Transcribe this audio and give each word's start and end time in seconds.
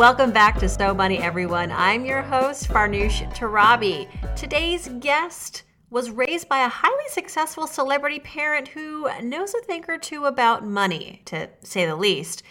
Welcome 0.00 0.30
back 0.30 0.58
to 0.60 0.68
So 0.70 0.94
Money, 0.94 1.18
everyone. 1.18 1.70
I'm 1.70 2.06
your 2.06 2.22
host, 2.22 2.70
Farnoosh 2.70 3.20
Torabi. 3.34 4.08
Today's 4.34 4.88
guest 4.98 5.64
was 5.90 6.10
raised 6.10 6.48
by 6.48 6.64
a 6.64 6.70
highly 6.70 7.04
successful 7.08 7.66
celebrity 7.66 8.18
parent 8.18 8.68
who 8.68 9.10
knows 9.20 9.52
a 9.52 9.60
thing 9.60 9.84
or 9.88 9.98
two 9.98 10.24
about 10.24 10.66
money, 10.66 11.20
to 11.26 11.50
say 11.62 11.84
the 11.84 11.96
least. 11.96 12.42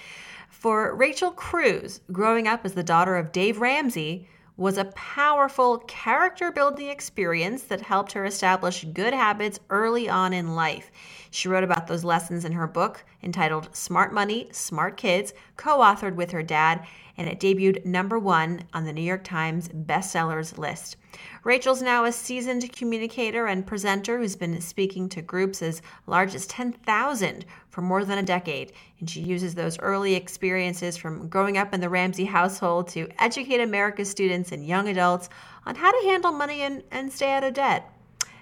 For 0.52 0.94
Rachel 0.94 1.32
Cruz, 1.32 2.02
growing 2.12 2.48
up 2.48 2.66
as 2.66 2.76
the 2.76 2.84
daughter 2.84 3.18
of 3.18 3.32
Dave 3.32 3.60
Ramsey 3.60 4.28
was 4.56 4.78
a 4.78 4.86
powerful 4.86 5.78
character 5.88 6.52
building 6.52 6.90
experience 6.90 7.64
that 7.64 7.80
helped 7.80 8.12
her 8.12 8.26
establish 8.26 8.84
good 8.94 9.14
habits 9.14 9.58
early 9.70 10.10
on 10.10 10.34
in 10.34 10.54
life. 10.54 10.92
She 11.32 11.48
wrote 11.48 11.64
about 11.64 11.88
those 11.88 12.04
lessons 12.04 12.44
in 12.44 12.52
her 12.52 12.68
book 12.68 13.06
entitled 13.24 13.74
Smart 13.74 14.14
Money, 14.14 14.50
Smart 14.52 14.98
Kids, 14.98 15.34
co 15.56 15.80
authored 15.80 16.16
with 16.16 16.32
her 16.32 16.44
dad, 16.44 16.86
and 17.20 17.28
it 17.28 17.38
debuted 17.38 17.84
number 17.86 18.18
one 18.18 18.64
on 18.74 18.86
the 18.86 18.94
New 18.94 19.02
York 19.02 19.26
Times 19.26 19.68
bestsellers 19.68 20.58
list. 20.58 20.96
Rachel's 21.44 21.82
now 21.82 22.06
a 22.06 22.14
seasoned 22.14 22.72
communicator 22.72 23.46
and 23.46 23.68
presenter 23.68 24.18
who's 24.18 24.38
been 24.38 24.62
speaking 24.62 25.10
to 25.10 25.22
groups 25.22 25.62
as 25.62 25.82
large 26.08 26.34
as 26.34 26.48
10,000 26.48 27.46
for 27.70 27.82
more 27.82 28.06
than 28.06 28.20
a 28.20 28.24
decade, 28.24 28.72
and 29.02 29.10
she 29.10 29.20
uses 29.20 29.54
those 29.54 29.78
early 29.80 30.16
experiences 30.16 30.96
from 30.96 31.28
growing 31.28 31.58
up 31.58 31.74
in 31.74 31.82
the 31.82 31.90
Ramsey 31.90 32.24
household 32.24 32.88
to 32.90 33.10
educate 33.22 33.60
America's 33.60 34.10
students 34.10 34.54
and 34.54 34.66
young 34.66 34.88
adults 34.88 35.28
on 35.66 35.76
how 35.76 35.92
to 35.92 36.08
handle 36.08 36.32
money 36.32 36.62
and, 36.62 36.84
and 36.90 37.12
stay 37.12 37.34
out 37.34 37.44
of 37.44 37.54
debt. 37.54 37.92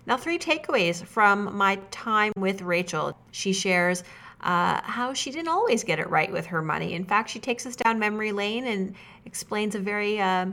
Now, 0.05 0.17
three 0.17 0.37
takeaways 0.37 1.03
from 1.03 1.57
my 1.57 1.77
time 1.89 2.31
with 2.37 2.61
Rachel. 2.61 3.17
She 3.31 3.53
shares 3.53 4.03
uh, 4.41 4.81
how 4.83 5.13
she 5.13 5.31
didn't 5.31 5.47
always 5.47 5.83
get 5.83 5.99
it 5.99 6.09
right 6.09 6.31
with 6.31 6.45
her 6.47 6.61
money. 6.61 6.93
In 6.93 7.05
fact, 7.05 7.29
she 7.29 7.39
takes 7.39 7.65
us 7.65 7.75
down 7.75 7.99
memory 7.99 8.31
lane 8.31 8.65
and 8.65 8.95
explains 9.25 9.75
a 9.75 9.79
very 9.79 10.19
uh, 10.21 10.47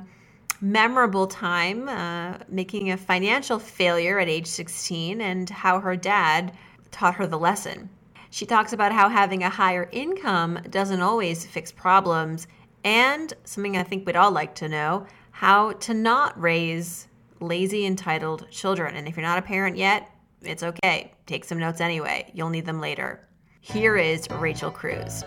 memorable 0.60 1.26
time 1.26 1.88
uh, 1.88 2.38
making 2.48 2.90
a 2.90 2.96
financial 2.96 3.58
failure 3.58 4.18
at 4.18 4.28
age 4.28 4.46
16 4.46 5.20
and 5.20 5.50
how 5.50 5.80
her 5.80 5.96
dad 5.96 6.52
taught 6.90 7.14
her 7.14 7.26
the 7.26 7.38
lesson. 7.38 7.90
She 8.30 8.46
talks 8.46 8.72
about 8.72 8.92
how 8.92 9.08
having 9.08 9.42
a 9.44 9.50
higher 9.50 9.88
income 9.92 10.58
doesn't 10.70 11.00
always 11.00 11.46
fix 11.46 11.70
problems, 11.70 12.48
and 12.82 13.32
something 13.44 13.76
I 13.76 13.82
think 13.82 14.06
we'd 14.06 14.16
all 14.16 14.32
like 14.32 14.54
to 14.56 14.68
know 14.68 15.06
how 15.30 15.72
to 15.72 15.94
not 15.94 16.40
raise 16.40 17.06
lazy, 17.40 17.86
entitled 17.86 18.50
children. 18.50 18.96
And 18.96 19.06
if 19.06 19.16
you're 19.16 19.26
not 19.26 19.38
a 19.38 19.42
parent 19.42 19.76
yet, 19.76 20.10
it's 20.42 20.62
okay. 20.62 21.12
Take 21.26 21.44
some 21.44 21.58
notes 21.58 21.80
anyway. 21.80 22.30
You'll 22.34 22.50
need 22.50 22.66
them 22.66 22.80
later. 22.80 23.26
Here 23.72 23.96
is 23.96 24.28
Rachel 24.30 24.70
Cruz. 24.70 25.24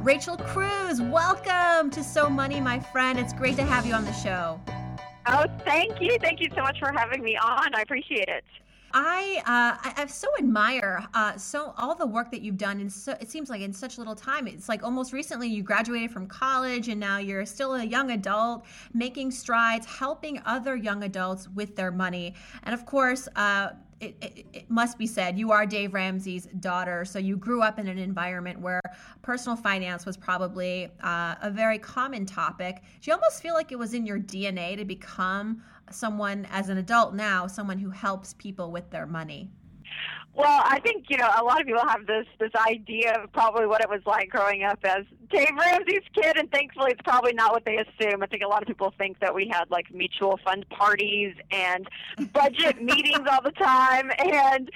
Rachel 0.00 0.36
Cruz, 0.36 1.02
welcome 1.02 1.90
to 1.90 2.04
So 2.04 2.30
Money, 2.30 2.60
my 2.60 2.78
friend. 2.78 3.18
It's 3.18 3.32
great 3.32 3.56
to 3.56 3.64
have 3.64 3.84
you 3.84 3.94
on 3.94 4.04
the 4.04 4.12
show. 4.12 4.60
Oh, 5.26 5.46
thank 5.64 6.00
you. 6.00 6.18
Thank 6.20 6.40
you 6.40 6.48
so 6.54 6.62
much 6.62 6.78
for 6.78 6.92
having 6.92 7.20
me 7.24 7.36
on. 7.36 7.74
I 7.74 7.80
appreciate 7.82 8.28
it. 8.28 8.44
I 8.94 9.38
uh, 9.38 9.90
I, 9.90 10.02
I 10.02 10.06
so 10.06 10.28
admire 10.38 11.04
uh, 11.14 11.36
so 11.36 11.74
all 11.76 11.96
the 11.96 12.06
work 12.06 12.30
that 12.30 12.42
you've 12.42 12.58
done 12.58 12.80
in 12.80 12.90
so 12.90 13.16
it 13.20 13.28
seems 13.28 13.50
like 13.50 13.60
in 13.60 13.72
such 13.72 13.98
little 13.98 14.14
time. 14.14 14.46
It's 14.46 14.68
like 14.68 14.84
almost 14.84 15.12
recently 15.12 15.48
you 15.48 15.64
graduated 15.64 16.12
from 16.12 16.28
college 16.28 16.88
and 16.88 17.00
now 17.00 17.18
you're 17.18 17.44
still 17.44 17.74
a 17.74 17.84
young 17.84 18.12
adult 18.12 18.66
making 18.94 19.32
strides, 19.32 19.84
helping 19.84 20.40
other 20.46 20.76
young 20.76 21.02
adults 21.02 21.48
with 21.48 21.74
their 21.74 21.90
money, 21.90 22.34
and 22.62 22.72
of 22.72 22.86
course. 22.86 23.28
Uh, 23.34 23.70
it, 24.02 24.16
it, 24.20 24.46
it, 24.52 24.70
must 24.70 24.98
be 24.98 25.06
said, 25.06 25.38
you 25.38 25.52
are 25.52 25.64
Dave 25.64 25.94
Ramsey's 25.94 26.46
daughter, 26.58 27.04
so 27.04 27.20
you 27.20 27.36
grew 27.36 27.62
up 27.62 27.78
in 27.78 27.86
an 27.86 27.98
environment 27.98 28.60
where 28.60 28.80
personal 29.22 29.56
finance 29.56 30.04
was 30.04 30.16
probably 30.16 30.90
uh, 31.04 31.36
a 31.40 31.50
very 31.50 31.78
common 31.78 32.26
topic. 32.26 32.82
Do 33.00 33.10
you 33.10 33.14
almost 33.14 33.40
feel 33.40 33.54
like 33.54 33.70
it 33.70 33.78
was 33.78 33.94
in 33.94 34.04
your 34.04 34.18
DNA 34.18 34.76
to 34.76 34.84
become 34.84 35.62
someone 35.90 36.48
as 36.50 36.68
an 36.68 36.78
adult 36.78 37.14
now, 37.14 37.46
someone 37.46 37.78
who 37.78 37.90
helps 37.90 38.34
people 38.34 38.72
with 38.72 38.90
their 38.90 39.06
money? 39.06 39.50
Well, 40.34 40.62
I 40.64 40.80
think 40.80 41.06
you 41.10 41.18
know 41.18 41.28
a 41.38 41.44
lot 41.44 41.60
of 41.60 41.66
people 41.66 41.86
have 41.86 42.06
this 42.06 42.26
this 42.40 42.52
idea 42.66 43.20
of 43.22 43.32
probably 43.32 43.66
what 43.66 43.82
it 43.82 43.90
was 43.90 44.00
like 44.06 44.30
growing 44.30 44.64
up 44.64 44.78
as 44.82 45.04
Dave 45.30 45.50
Ramsey's 45.58 46.08
kid, 46.14 46.38
and 46.38 46.50
thankfully 46.50 46.92
it's 46.92 47.02
probably 47.04 47.34
not 47.34 47.52
what 47.52 47.66
they 47.66 47.76
assume. 47.76 48.22
I 48.22 48.26
think 48.26 48.42
a 48.42 48.48
lot 48.48 48.62
of 48.62 48.68
people 48.68 48.94
think 48.96 49.20
that 49.20 49.34
we 49.34 49.46
had 49.52 49.70
like 49.70 49.92
mutual 49.92 50.40
fund 50.42 50.66
parties 50.70 51.34
and 51.50 51.86
budget 52.32 52.82
meetings 52.82 53.28
all 53.30 53.42
the 53.42 53.52
time, 53.52 54.10
and 54.18 54.70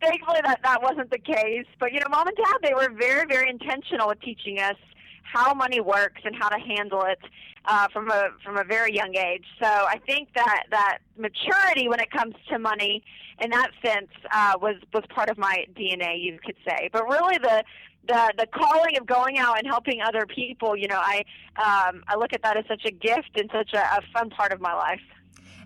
thankfully 0.00 0.40
that 0.44 0.60
that 0.64 0.82
wasn't 0.82 1.10
the 1.10 1.18
case. 1.18 1.66
But 1.78 1.92
you 1.92 2.00
know, 2.00 2.06
mom 2.08 2.28
and 2.28 2.36
dad 2.36 2.56
they 2.62 2.72
were 2.72 2.90
very 2.90 3.26
very 3.26 3.50
intentional 3.50 4.08
with 4.08 4.20
teaching 4.22 4.60
us 4.60 4.76
how 5.22 5.52
money 5.52 5.80
works 5.80 6.22
and 6.24 6.34
how 6.34 6.48
to 6.48 6.58
handle 6.58 7.02
it 7.02 7.18
uh, 7.64 7.88
from 7.92 8.10
a 8.10 8.30
from 8.44 8.56
a 8.56 8.64
very 8.64 8.94
young 8.94 9.16
age. 9.16 9.44
So 9.60 9.68
I 9.68 10.00
think 10.06 10.28
that 10.34 10.64
that 10.70 10.98
maturity 11.16 11.88
when 11.88 12.00
it 12.00 12.10
comes 12.10 12.34
to 12.50 12.58
money, 12.58 13.02
in 13.40 13.50
that 13.50 13.70
sense, 13.84 14.10
uh, 14.32 14.54
was 14.60 14.76
was 14.92 15.04
part 15.14 15.30
of 15.30 15.38
my 15.38 15.66
DNA, 15.76 16.22
you 16.22 16.38
could 16.44 16.56
say. 16.66 16.88
But 16.92 17.04
really, 17.04 17.38
the 17.38 17.64
the 18.08 18.32
the 18.38 18.46
calling 18.46 18.96
of 18.98 19.06
going 19.06 19.38
out 19.38 19.58
and 19.58 19.66
helping 19.66 20.00
other 20.00 20.26
people, 20.26 20.76
you 20.76 20.88
know, 20.88 21.00
I 21.00 21.24
um, 21.56 22.02
I 22.08 22.16
look 22.16 22.32
at 22.32 22.42
that 22.42 22.56
as 22.56 22.64
such 22.66 22.84
a 22.84 22.90
gift 22.90 23.30
and 23.36 23.48
such 23.52 23.72
a, 23.74 23.80
a 23.80 24.00
fun 24.12 24.30
part 24.30 24.52
of 24.52 24.60
my 24.60 24.74
life. 24.74 25.00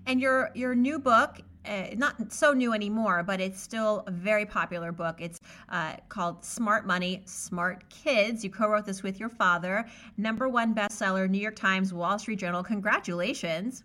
And 0.07 0.21
your 0.21 0.51
your 0.55 0.75
new 0.75 0.99
book 0.99 1.41
uh, 1.67 1.95
not 1.97 2.33
so 2.33 2.53
new 2.53 2.73
anymore, 2.73 3.23
but 3.23 3.41
it's 3.41 3.61
still 3.61 4.05
a 4.07 4.11
very 4.11 4.47
popular 4.47 4.93
book. 4.93 5.17
It's 5.21 5.41
uh, 5.69 5.95
called 6.09 6.45
Smart 6.45 6.87
Money, 6.87 7.23
Smart 7.25 7.89
Kids. 7.91 8.45
You 8.45 8.51
co 8.51 8.69
wrote 8.69 8.87
this 8.87 9.03
with 9.03 9.19
your 9.19 9.29
father, 9.29 9.87
number 10.17 10.49
one 10.49 10.75
bestseller, 10.75 11.29
New 11.29 11.41
York 11.41 11.57
Times, 11.57 11.93
Wall 11.93 12.19
Street 12.19 12.39
Journal. 12.39 12.63
Congratulations. 12.63 13.85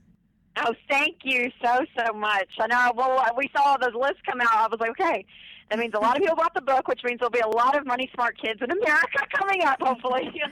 Oh, 0.57 0.73
thank 0.89 1.17
you 1.23 1.49
so, 1.63 1.85
so 1.97 2.13
much. 2.13 2.49
I 2.59 2.67
know, 2.67 2.91
well, 2.95 3.25
we 3.37 3.49
saw 3.55 3.77
those 3.77 3.95
lists 3.95 4.21
come 4.25 4.41
out. 4.41 4.53
I 4.53 4.67
was 4.67 4.79
like, 4.79 4.91
okay, 4.91 5.25
that 5.69 5.79
means 5.79 5.93
a 5.93 5.99
lot 5.99 6.17
of 6.17 6.21
people 6.21 6.35
bought 6.35 6.53
the 6.53 6.61
book, 6.61 6.87
which 6.87 7.01
means 7.05 7.19
there'll 7.19 7.31
be 7.31 7.39
a 7.39 7.47
lot 7.47 7.77
of 7.77 7.85
money 7.85 8.09
smart 8.13 8.37
kids 8.37 8.59
in 8.61 8.69
America 8.69 9.25
coming 9.33 9.63
up, 9.63 9.81
hopefully. 9.81 10.31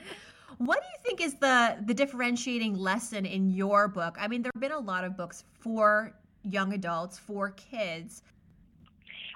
What 0.60 0.82
do 0.82 0.88
you 0.90 1.04
think 1.06 1.22
is 1.22 1.36
the 1.36 1.78
the 1.86 1.94
differentiating 1.94 2.78
lesson 2.78 3.26
in 3.26 3.50
your 3.50 3.88
book? 3.88 4.18
I 4.20 4.28
mean, 4.28 4.42
there 4.42 4.52
have 4.54 4.60
been 4.60 4.74
a 4.74 4.80
lot 4.80 5.06
of 5.06 5.16
books 5.16 5.46
for 5.58 6.14
young 6.44 6.74
adults, 6.74 7.18
for 7.18 7.52
kids. 7.52 8.24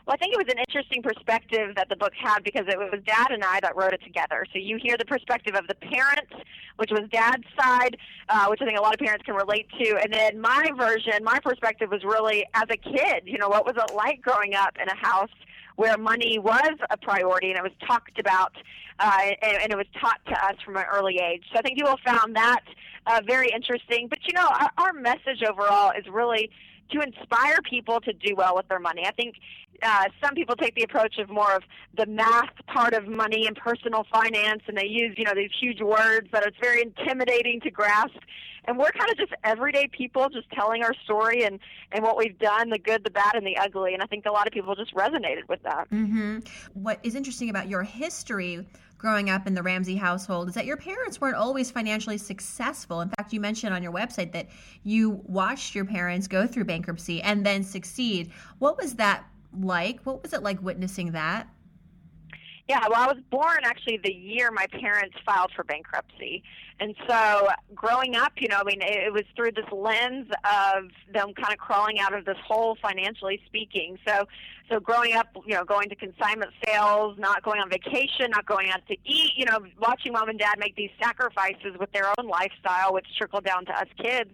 Well, 0.05 0.15
I 0.15 0.17
think 0.17 0.33
it 0.33 0.37
was 0.37 0.51
an 0.51 0.59
interesting 0.59 1.01
perspective 1.01 1.75
that 1.75 1.87
the 1.87 1.95
book 1.95 2.11
had 2.13 2.43
because 2.43 2.65
it 2.67 2.77
was 2.77 2.99
Dad 3.05 3.27
and 3.31 3.41
I 3.41 3.61
that 3.61 3.73
wrote 3.77 3.93
it 3.93 4.03
together. 4.03 4.45
So 4.51 4.59
you 4.59 4.77
hear 4.81 4.97
the 4.97 5.05
perspective 5.05 5.55
of 5.55 5.65
the 5.67 5.75
parents, 5.75 6.33
which 6.75 6.91
was 6.91 7.07
Dad's 7.09 7.45
side, 7.57 7.95
uh, 8.27 8.47
which 8.47 8.61
I 8.61 8.65
think 8.65 8.77
a 8.77 8.81
lot 8.81 8.93
of 8.93 8.99
parents 8.99 9.23
can 9.23 9.35
relate 9.35 9.67
to, 9.79 9.97
and 10.03 10.13
then 10.13 10.41
my 10.41 10.69
version, 10.77 11.23
my 11.23 11.39
perspective 11.39 11.89
was 11.89 12.03
really 12.03 12.45
as 12.53 12.65
a 12.69 12.75
kid. 12.75 13.23
You 13.23 13.37
know, 13.37 13.47
what 13.47 13.65
was 13.65 13.75
it 13.77 13.95
like 13.95 14.21
growing 14.21 14.55
up 14.55 14.75
in 14.81 14.89
a 14.89 14.95
house 14.95 15.31
where 15.77 15.97
money 15.97 16.37
was 16.37 16.77
a 16.89 16.97
priority 16.97 17.49
and 17.49 17.57
it 17.57 17.63
was 17.63 17.71
talked 17.87 18.19
about 18.19 18.53
uh, 18.99 19.19
and, 19.41 19.57
and, 19.63 19.71
it 19.71 19.75
was 19.75 19.87
taught 19.99 20.19
to 20.27 20.33
us 20.45 20.55
from 20.63 20.77
an 20.77 20.85
early 20.93 21.17
age. 21.17 21.43
So 21.51 21.57
I 21.57 21.61
think 21.63 21.79
people 21.79 21.97
found 22.05 22.35
that 22.35 22.61
uh, 23.07 23.21
very 23.25 23.49
interesting. 23.49 24.07
But 24.07 24.19
you 24.27 24.33
know, 24.33 24.47
our, 24.47 24.69
our 24.77 24.93
message 24.93 25.41
overall 25.47 25.91
is 25.97 26.05
really 26.07 26.51
to 26.93 27.01
inspire 27.01 27.59
people 27.69 27.99
to 28.01 28.13
do 28.13 28.35
well 28.35 28.55
with 28.55 28.67
their 28.67 28.79
money. 28.79 29.03
I 29.05 29.11
think 29.11 29.35
uh, 29.81 30.05
some 30.23 30.33
people 30.35 30.55
take 30.55 30.75
the 30.75 30.83
approach 30.83 31.17
of 31.17 31.29
more 31.29 31.53
of 31.55 31.63
the 31.97 32.05
math 32.05 32.53
part 32.67 32.93
of 32.93 33.07
money 33.07 33.47
and 33.47 33.55
personal 33.55 34.05
finance, 34.11 34.61
and 34.67 34.77
they 34.77 34.87
use 34.87 35.15
you 35.17 35.25
know 35.25 35.33
these 35.35 35.51
huge 35.59 35.81
words 35.81 36.27
that 36.31 36.45
it's 36.45 36.57
very 36.61 36.81
intimidating 36.81 37.59
to 37.61 37.71
grasp. 37.71 38.17
And 38.65 38.77
we're 38.77 38.91
kind 38.91 39.11
of 39.11 39.17
just 39.17 39.33
everyday 39.43 39.89
people, 39.89 40.29
just 40.29 40.49
telling 40.51 40.83
our 40.83 40.93
story 41.03 41.43
and 41.43 41.59
and 41.91 42.03
what 42.03 42.17
we've 42.17 42.37
done, 42.39 42.69
the 42.69 42.79
good, 42.79 43.03
the 43.03 43.11
bad, 43.11 43.35
and 43.35 43.45
the 43.45 43.57
ugly. 43.57 43.93
And 43.93 44.01
I 44.01 44.05
think 44.05 44.25
a 44.25 44.31
lot 44.31 44.47
of 44.47 44.53
people 44.53 44.73
just 44.75 44.95
resonated 44.95 45.49
with 45.49 45.61
that. 45.63 45.89
Mm-hmm. 45.91 46.39
What 46.73 46.99
is 47.03 47.15
interesting 47.15 47.49
about 47.49 47.67
your 47.67 47.83
history 47.83 48.65
growing 49.03 49.29
up 49.29 49.45
in 49.45 49.53
the 49.53 49.61
Ramsey 49.61 49.97
household 49.97 50.47
is 50.47 50.55
that 50.55 50.65
your 50.65 50.77
parents 50.77 51.19
weren't 51.19 51.35
always 51.35 51.69
financially 51.69 52.17
successful. 52.17 53.01
In 53.01 53.09
fact, 53.09 53.33
you 53.33 53.41
mentioned 53.41 53.73
on 53.73 53.83
your 53.83 53.91
website 53.91 54.31
that 54.31 54.47
you 54.83 55.21
watched 55.25 55.75
your 55.75 55.83
parents 55.83 56.25
go 56.25 56.47
through 56.47 56.63
bankruptcy 56.63 57.21
and 57.21 57.45
then 57.45 57.65
succeed. 57.65 58.31
What 58.59 58.77
was 58.77 58.93
that 58.93 59.25
like? 59.59 59.99
What 60.05 60.23
was 60.23 60.31
it 60.31 60.41
like 60.41 60.61
witnessing 60.63 61.11
that? 61.11 61.49
Yeah, 62.69 62.79
well, 62.89 63.01
I 63.01 63.07
was 63.07 63.21
born 63.29 63.59
actually 63.63 63.97
the 63.97 64.13
year 64.13 64.49
my 64.49 64.67
parents 64.67 65.17
filed 65.25 65.51
for 65.53 65.65
bankruptcy. 65.65 66.43
And 66.79 66.95
so 67.07 67.49
growing 67.75 68.15
up, 68.15 68.33
you 68.37 68.47
know, 68.47 68.61
I 68.61 68.63
mean, 68.63 68.81
it, 68.81 69.07
it 69.07 69.13
was 69.13 69.23
through 69.35 69.51
this 69.51 69.65
lens 69.71 70.29
of 70.45 70.85
them 71.11 71.33
kind 71.33 71.51
of 71.51 71.59
crawling 71.59 71.99
out 71.99 72.13
of 72.13 72.23
this 72.23 72.37
hole 72.45 72.77
financially 72.81 73.41
speaking. 73.45 73.97
So, 74.07 74.27
so 74.71 74.79
growing 74.79 75.13
up, 75.13 75.27
you 75.45 75.55
know, 75.55 75.65
going 75.65 75.89
to 75.89 75.95
consignment 75.95 76.51
sales, 76.65 77.17
not 77.19 77.43
going 77.43 77.59
on 77.59 77.69
vacation, 77.69 78.31
not 78.31 78.45
going 78.45 78.69
out 78.69 78.87
to 78.87 78.95
eat, 79.05 79.31
you 79.35 79.45
know, 79.45 79.59
watching 79.77 80.13
mom 80.13 80.29
and 80.29 80.39
dad 80.39 80.55
make 80.57 80.77
these 80.77 80.91
sacrifices 81.01 81.77
with 81.79 81.91
their 81.91 82.07
own 82.17 82.27
lifestyle, 82.27 82.93
which 82.93 83.07
trickled 83.17 83.43
down 83.43 83.65
to 83.65 83.73
us 83.73 83.87
kids. 84.01 84.31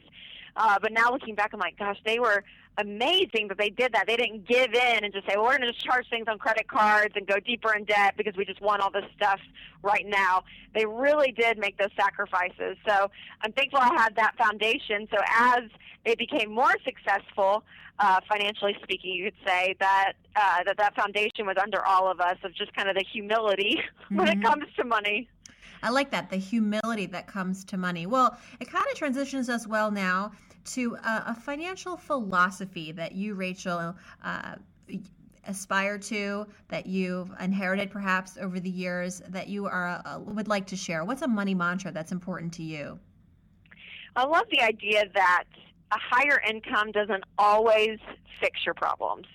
Uh, 0.55 0.77
but 0.79 0.91
now 0.91 1.11
looking 1.11 1.33
back, 1.33 1.51
I'm 1.53 1.59
like, 1.59 1.77
gosh, 1.77 1.97
they 2.05 2.19
were 2.19 2.43
amazing 2.79 3.47
that 3.49 3.57
they 3.57 3.69
did 3.69 3.93
that. 3.93 4.05
They 4.07 4.15
didn't 4.15 4.47
give 4.47 4.73
in 4.73 5.03
and 5.03 5.13
just 5.13 5.27
say, 5.27 5.33
well, 5.35 5.45
we're 5.45 5.57
going 5.57 5.61
to 5.61 5.71
just 5.73 5.85
charge 5.85 6.09
things 6.09 6.25
on 6.27 6.37
credit 6.37 6.67
cards 6.67 7.13
and 7.15 7.27
go 7.27 7.39
deeper 7.39 7.75
in 7.75 7.83
debt 7.83 8.15
because 8.17 8.35
we 8.35 8.45
just 8.45 8.61
want 8.61 8.81
all 8.81 8.91
this 8.91 9.05
stuff 9.15 9.39
right 9.83 10.05
now. 10.07 10.43
They 10.73 10.85
really 10.85 11.31
did 11.31 11.57
make 11.57 11.77
those 11.77 11.91
sacrifices. 11.99 12.77
So 12.87 13.11
I'm 13.41 13.51
thankful 13.51 13.79
I 13.79 13.93
had 13.95 14.15
that 14.15 14.35
foundation. 14.37 15.07
So 15.11 15.17
as 15.37 15.63
they 16.05 16.15
became 16.15 16.53
more 16.53 16.73
successful, 16.85 17.63
uh, 17.99 18.21
financially 18.29 18.77
speaking, 18.81 19.13
you 19.13 19.25
could 19.25 19.39
say 19.45 19.75
that 19.79 20.13
uh, 20.35 20.63
that 20.65 20.77
that 20.77 20.95
foundation 20.95 21.45
was 21.45 21.57
under 21.61 21.85
all 21.85 22.09
of 22.09 22.21
us 22.21 22.37
of 22.43 22.55
just 22.55 22.73
kind 22.73 22.87
of 22.87 22.95
the 22.95 23.03
humility 23.03 23.77
mm-hmm. 23.77 24.15
when 24.17 24.27
it 24.29 24.35
mm-hmm. 24.35 24.47
comes 24.47 24.65
to 24.77 24.85
money. 24.85 25.27
I 25.83 25.89
like 25.89 26.11
that 26.11 26.29
the 26.29 26.37
humility 26.37 27.05
that 27.07 27.27
comes 27.27 27.63
to 27.65 27.77
money. 27.77 28.05
Well, 28.05 28.37
it 28.59 28.69
kind 28.69 28.85
of 28.89 28.95
transitions 28.95 29.49
us 29.49 29.67
well 29.67 29.91
now 29.91 30.31
to 30.73 30.95
a, 30.95 31.23
a 31.27 31.35
financial 31.35 31.97
philosophy 31.97 32.91
that 32.91 33.13
you, 33.13 33.35
Rachel, 33.35 33.95
uh, 34.23 34.55
aspire 35.47 35.97
to, 35.97 36.45
that 36.67 36.85
you've 36.85 37.31
inherited 37.39 37.89
perhaps 37.89 38.37
over 38.37 38.59
the 38.59 38.69
years, 38.69 39.21
that 39.29 39.47
you 39.47 39.65
are 39.65 40.01
uh, 40.05 40.19
would 40.19 40.47
like 40.47 40.67
to 40.67 40.75
share? 40.75 41.03
What's 41.03 41.21
a 41.21 41.27
money 41.27 41.53
mantra 41.53 41.91
that's 41.91 42.11
important 42.11 42.53
to 42.53 42.63
you? 42.63 42.99
I 44.15 44.25
love 44.25 44.45
the 44.51 44.61
idea 44.61 45.05
that 45.13 45.45
a 45.91 45.97
higher 45.97 46.41
income 46.47 46.91
doesn't 46.91 47.23
always 47.37 47.97
fix 48.39 48.65
your 48.65 48.75
problems. 48.75 49.25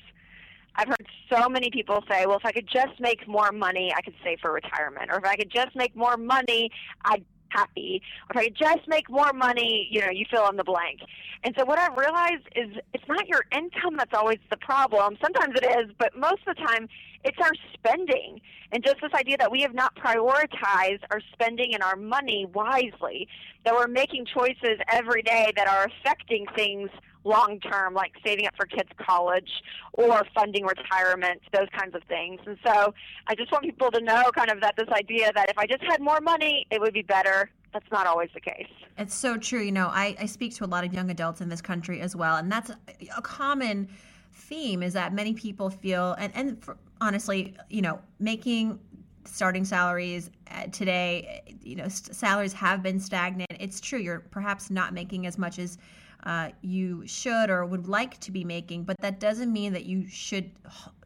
I've 0.76 0.88
heard 0.88 1.06
so 1.32 1.48
many 1.48 1.70
people 1.70 2.02
say, 2.10 2.26
well, 2.26 2.36
if 2.36 2.44
I 2.44 2.52
could 2.52 2.68
just 2.68 2.98
make 2.98 3.26
more 3.28 3.52
money, 3.52 3.92
I 3.96 4.02
could 4.02 4.14
save 4.24 4.40
for 4.40 4.52
retirement. 4.52 5.10
Or 5.10 5.18
if 5.18 5.24
I 5.24 5.36
could 5.36 5.50
just 5.50 5.76
make 5.76 5.94
more 5.94 6.16
money, 6.16 6.70
I'd 7.04 7.24
happy. 7.54 8.02
Or 8.34 8.42
if 8.42 8.46
I 8.46 8.48
just 8.48 8.88
make 8.88 9.08
more 9.08 9.32
money, 9.32 9.88
you 9.90 10.00
know, 10.00 10.10
you 10.10 10.24
fill 10.30 10.48
in 10.48 10.56
the 10.56 10.64
blank. 10.64 11.00
And 11.44 11.54
so 11.58 11.64
what 11.64 11.78
I've 11.78 11.96
realized 11.96 12.48
is 12.56 12.70
it's 12.92 13.08
not 13.08 13.28
your 13.28 13.44
income 13.52 13.96
that's 13.96 14.14
always 14.14 14.38
the 14.50 14.56
problem. 14.56 15.16
Sometimes 15.22 15.54
it 15.56 15.64
is, 15.64 15.94
but 15.98 16.16
most 16.16 16.40
of 16.46 16.56
the 16.56 16.62
time 16.66 16.88
it's 17.24 17.38
our 17.40 17.52
spending. 17.72 18.40
And 18.72 18.84
just 18.84 18.96
this 19.00 19.12
idea 19.14 19.36
that 19.38 19.50
we 19.50 19.60
have 19.62 19.74
not 19.74 19.94
prioritized 19.94 21.02
our 21.10 21.20
spending 21.32 21.74
and 21.74 21.82
our 21.82 21.96
money 21.96 22.46
wisely, 22.52 23.28
that 23.64 23.74
we're 23.74 23.88
making 23.88 24.26
choices 24.26 24.78
every 24.90 25.22
day 25.22 25.52
that 25.56 25.68
are 25.68 25.86
affecting 25.86 26.46
things 26.54 26.90
long 27.24 27.58
term, 27.60 27.94
like 27.94 28.12
saving 28.24 28.46
up 28.46 28.54
for 28.56 28.66
kids' 28.66 28.90
college 28.98 29.48
or 29.94 30.24
funding 30.34 30.64
retirement, 30.64 31.40
those 31.52 31.68
kinds 31.76 31.94
of 31.94 32.02
things. 32.04 32.40
And 32.46 32.58
so 32.64 32.92
I 33.26 33.34
just 33.34 33.50
want 33.50 33.64
people 33.64 33.90
to 33.90 34.00
know 34.00 34.30
kind 34.34 34.50
of 34.50 34.60
that 34.60 34.76
this 34.76 34.88
idea 34.90 35.32
that 35.34 35.48
if 35.48 35.56
I 35.56 35.66
just 35.66 35.82
had 35.84 36.00
more 36.00 36.20
money, 36.20 36.66
it 36.70 36.80
would 36.80 36.92
be 36.94 37.02
better. 37.02 37.50
That's 37.72 37.90
not 37.90 38.06
always 38.06 38.28
the 38.34 38.40
case. 38.40 38.68
It's 38.98 39.14
so 39.14 39.36
true. 39.36 39.60
You 39.60 39.72
know, 39.72 39.88
I, 39.88 40.14
I 40.20 40.26
speak 40.26 40.54
to 40.56 40.64
a 40.64 40.66
lot 40.66 40.84
of 40.84 40.92
young 40.92 41.10
adults 41.10 41.40
in 41.40 41.48
this 41.48 41.62
country 41.62 42.00
as 42.00 42.14
well, 42.14 42.36
and 42.36 42.52
that's 42.52 42.70
a 43.16 43.22
common 43.22 43.88
theme 44.32 44.82
is 44.82 44.92
that 44.92 45.12
many 45.12 45.32
people 45.32 45.70
feel, 45.70 46.12
and, 46.18 46.32
and 46.36 46.62
for, 46.62 46.76
honestly, 47.00 47.54
you 47.70 47.82
know, 47.82 48.00
making 48.20 48.78
starting 49.24 49.64
salaries 49.64 50.30
uh, 50.50 50.66
today, 50.66 51.42
you 51.62 51.76
know, 51.76 51.88
salaries 51.88 52.52
have 52.52 52.82
been 52.82 53.00
stagnant. 53.00 53.50
It's 53.58 53.80
true. 53.80 53.98
You're 53.98 54.20
perhaps 54.20 54.70
not 54.70 54.92
making 54.92 55.26
as 55.26 55.38
much 55.38 55.58
as 55.58 55.78
uh, 56.24 56.50
you 56.62 57.06
should 57.06 57.50
or 57.50 57.66
would 57.66 57.86
like 57.86 58.18
to 58.20 58.30
be 58.30 58.44
making, 58.44 58.84
but 58.84 58.96
that 59.00 59.20
doesn't 59.20 59.52
mean 59.52 59.72
that 59.72 59.84
you 59.84 60.08
should 60.08 60.50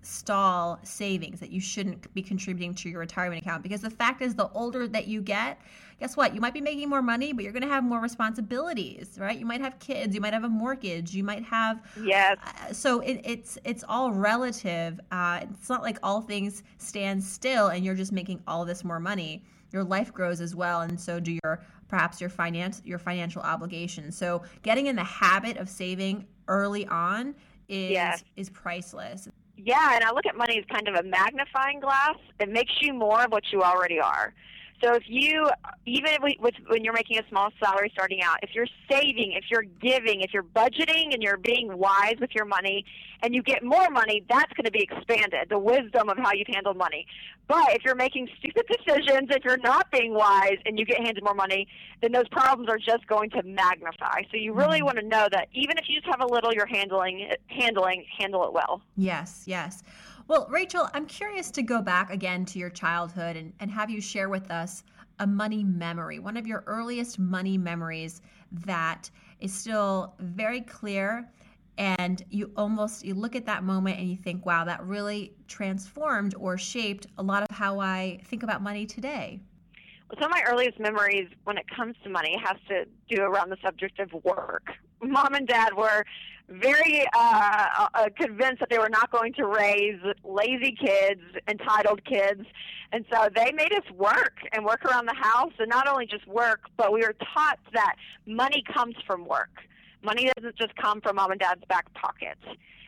stall 0.03 0.79
savings, 0.85 1.41
that 1.41 1.51
you 1.51 1.61
shouldn't 1.61 2.13
be 2.15 2.23
contributing 2.23 2.75
to 2.75 2.89
your 2.89 3.01
retirement 3.01 3.43
account. 3.43 3.63
Because 3.63 3.81
the 3.81 3.91
fact 3.91 4.23
is, 4.23 4.35
the 4.35 4.49
older 4.51 4.87
that 4.87 5.09
you 5.09 5.21
get, 5.21 5.61
guess 5.99 6.17
what? 6.17 6.35
You 6.35 6.41
might 6.41 6.55
be 6.55 6.61
making 6.61 6.89
more 6.89 7.03
money, 7.03 7.33
but 7.33 7.43
you're 7.43 7.53
going 7.53 7.63
to 7.63 7.69
have 7.69 7.85
more 7.85 8.01
responsibilities, 8.01 9.17
right? 9.19 9.39
You 9.39 9.47
might 9.47 9.61
have 9.61 9.79
kids, 9.79 10.15
you 10.15 10.21
might 10.21 10.33
have 10.33 10.45
a 10.45 10.49
mortgage, 10.49 11.15
you 11.15 11.25
might 11.25 11.43
have. 11.45 11.83
Yes. 12.03 12.37
Uh, 12.45 12.73
so 12.73 13.01
it, 13.01 13.21
it's 13.25 13.59
it's 13.65 13.85
all 13.89 14.13
relative. 14.13 15.01
Uh, 15.11 15.41
it's 15.43 15.69
not 15.69 15.83
like 15.83 15.99
all 16.03 16.21
things 16.21 16.63
stand 16.79 17.23
still 17.23 17.69
and 17.69 17.85
you're 17.85 17.95
just 17.95 18.13
making 18.13 18.41
all 18.47 18.65
this 18.65 18.85
more 18.85 19.01
money. 19.01 19.45
Your 19.73 19.85
life 19.85 20.13
grows 20.15 20.41
as 20.41 20.55
well, 20.55 20.81
and 20.81 20.99
so 20.99 21.21
do 21.21 21.39
your 21.45 21.63
perhaps 21.89 22.21
your 22.21 22.31
finance 22.31 22.81
your 22.85 22.99
financial 22.99 23.43
obligations. 23.43 24.17
So 24.17 24.43
getting 24.63 24.87
in 24.87 24.97
the 24.97 25.05
habit 25.05 25.59
of 25.59 25.69
saving 25.69 26.27
early 26.47 26.87
on 26.87 27.35
is 27.69 27.91
yes. 27.91 28.25
is 28.37 28.49
priceless. 28.49 29.29
Yeah, 29.59 29.95
and 29.95 30.05
I 30.05 30.13
look 30.13 30.25
at 30.25 30.37
money 30.37 30.59
as 30.59 30.65
kind 30.73 30.89
of 30.89 30.95
a 30.95 31.03
magnifying 31.03 31.81
glass. 31.81 32.17
It 32.39 32.49
makes 32.49 32.73
you 32.81 32.95
more 32.95 33.25
of 33.25 33.33
what 33.33 33.43
you 33.53 33.63
already 33.63 33.99
are. 33.99 34.33
So 34.83 34.95
if 34.95 35.05
you, 35.07 35.49
even 35.87 36.13
if 36.13 36.23
we, 36.23 36.39
with, 36.41 36.55
when 36.69 36.85
you're 36.85 36.95
making 36.95 37.19
a 37.19 37.29
small 37.29 37.51
salary 37.63 37.91
starting 37.93 38.23
out, 38.23 38.37
if 38.43 38.51
you're 38.55 38.69
saving, 38.91 39.33
if 39.33 39.45
you're 39.51 39.65
giving, 39.81 40.21
if 40.21 40.33
you're 40.33 40.45
budgeting 40.45 41.13
and 41.13 41.23
you're 41.23 41.37
being 41.37 41.77
wise 41.77 42.17
with 42.21 42.31
your 42.35 42.45
money, 42.45 42.85
and 43.23 43.35
you 43.35 43.43
get 43.43 43.65
more 43.65 43.91
money, 43.91 44.25
that's 44.29 44.53
going 44.53 44.65
to 44.65 44.71
be 44.71 44.83
expanded, 44.83 45.49
the 45.51 45.59
wisdom 45.59 46.09
of 46.09 46.19
how 46.19 46.33
you've 46.33 46.47
handled 46.47 46.77
money. 46.77 47.07
But 47.49 47.75
if 47.75 47.83
you're 47.85 47.97
making 47.97 48.29
stupid 48.39 48.67
decisions, 48.87 49.29
if 49.31 49.45
you're 49.45 49.59
not 49.59 49.91
being 49.91 50.15
wise 50.15 50.59
and 50.65 50.79
you 50.79 50.85
get 50.85 50.99
handed 50.99 51.25
more 51.25 51.35
money, 51.35 51.67
then 52.01 52.13
those 52.13 52.29
problems 52.29 52.69
are 52.69 52.79
just 52.79 53.07
going 53.07 53.31
to 53.31 53.43
magnify. 53.43 54.23
So 54.31 54.37
you 54.37 54.53
really 54.53 54.79
mm-hmm. 54.79 54.85
want 54.85 54.99
to 54.99 55.07
know 55.07 55.29
that 55.33 55.49
even 55.53 55.79
if 55.79 55.89
you 55.89 56.01
just 56.01 56.07
have 56.07 56.21
a 56.21 56.33
little 56.33 56.53
you're 56.53 56.67
handling, 56.67 57.33
handling, 57.49 58.05
handle 58.19 58.45
it 58.45 58.53
well. 58.53 58.83
Yes, 58.97 59.43
yes. 59.47 59.83
Well, 60.29 60.47
Rachel, 60.51 60.91
I'm 60.93 61.07
curious 61.07 61.51
to 61.53 61.63
go 61.63 61.81
back 61.81 62.11
again 62.11 62.45
to 62.45 62.59
your 62.59 62.69
childhood 62.69 63.35
and, 63.35 63.55
and 63.61 63.71
have 63.71 63.89
you 63.89 63.99
share 63.99 64.29
with 64.29 64.51
us 64.51 64.85
a 65.21 65.27
money 65.27 65.65
memory, 65.65 66.19
one 66.19 66.37
of 66.37 66.47
your 66.47 66.65
earliest 66.67 67.19
money 67.19 67.57
memories 67.57 68.21
that 68.67 69.11
is 69.41 69.55
still 69.55 70.13
very 70.21 70.61
clear 70.61 71.27
and 71.79 72.23
you 72.29 72.53
almost 72.59 73.07
you 73.07 73.15
look 73.15 73.37
at 73.37 73.47
that 73.47 73.65
moment 73.65 73.99
and 73.99 74.11
you 74.11 74.17
think 74.17 74.45
wow 74.45 74.65
that 74.65 74.85
really 74.85 75.33
transformed 75.47 76.35
or 76.37 76.59
shaped 76.59 77.07
a 77.19 77.23
lot 77.23 77.43
of 77.49 77.57
how 77.57 77.79
i 77.79 78.21
think 78.25 78.43
about 78.43 78.61
money 78.63 78.85
today. 78.85 79.41
Well, 80.11 80.19
some 80.21 80.33
of 80.33 80.37
my 80.37 80.43
earliest 80.47 80.79
memories 80.79 81.29
when 81.45 81.57
it 81.57 81.67
comes 81.75 81.95
to 82.03 82.11
money 82.11 82.37
has 82.45 82.57
to 82.69 82.85
do 83.09 83.23
around 83.23 83.51
the 83.51 83.59
subject 83.65 83.99
of 83.99 84.13
work. 84.25 84.67
Mom 85.03 85.35
and 85.35 85.47
dad 85.47 85.75
were 85.75 86.05
very 86.49 87.05
uh, 87.15 87.67
uh, 87.95 88.09
convinced 88.19 88.61
that 88.61 88.71
they 88.71 88.79
were 88.79 88.89
not 88.89 89.11
going 89.11 89.33
to 89.35 89.47
raise 89.47 90.01
lazy 90.25 90.73
kids, 90.73 91.21
entitled 91.47 92.05
kids. 92.05 92.43
And 92.93 93.05
so 93.13 93.29
they 93.35 93.53
made 93.53 93.73
us 93.73 93.91
work 93.95 94.39
and 94.53 94.65
work 94.65 94.85
around 94.85 95.07
the 95.07 95.15
house, 95.15 95.53
and 95.59 95.69
not 95.69 95.87
only 95.87 96.07
just 96.07 96.27
work, 96.27 96.63
but 96.77 96.93
we 96.93 97.01
were 97.01 97.15
taught 97.35 97.59
that 97.75 97.97
money 98.27 98.63
comes 98.73 98.97
from 99.07 99.27
work. 99.27 99.51
Money 100.03 100.31
doesn't 100.37 100.57
just 100.57 100.75
come 100.77 101.01
from 101.01 101.17
mom 101.17 101.33
and 101.33 101.41
dad's 101.41 101.65
back 101.69 101.93
pockets. 101.95 102.45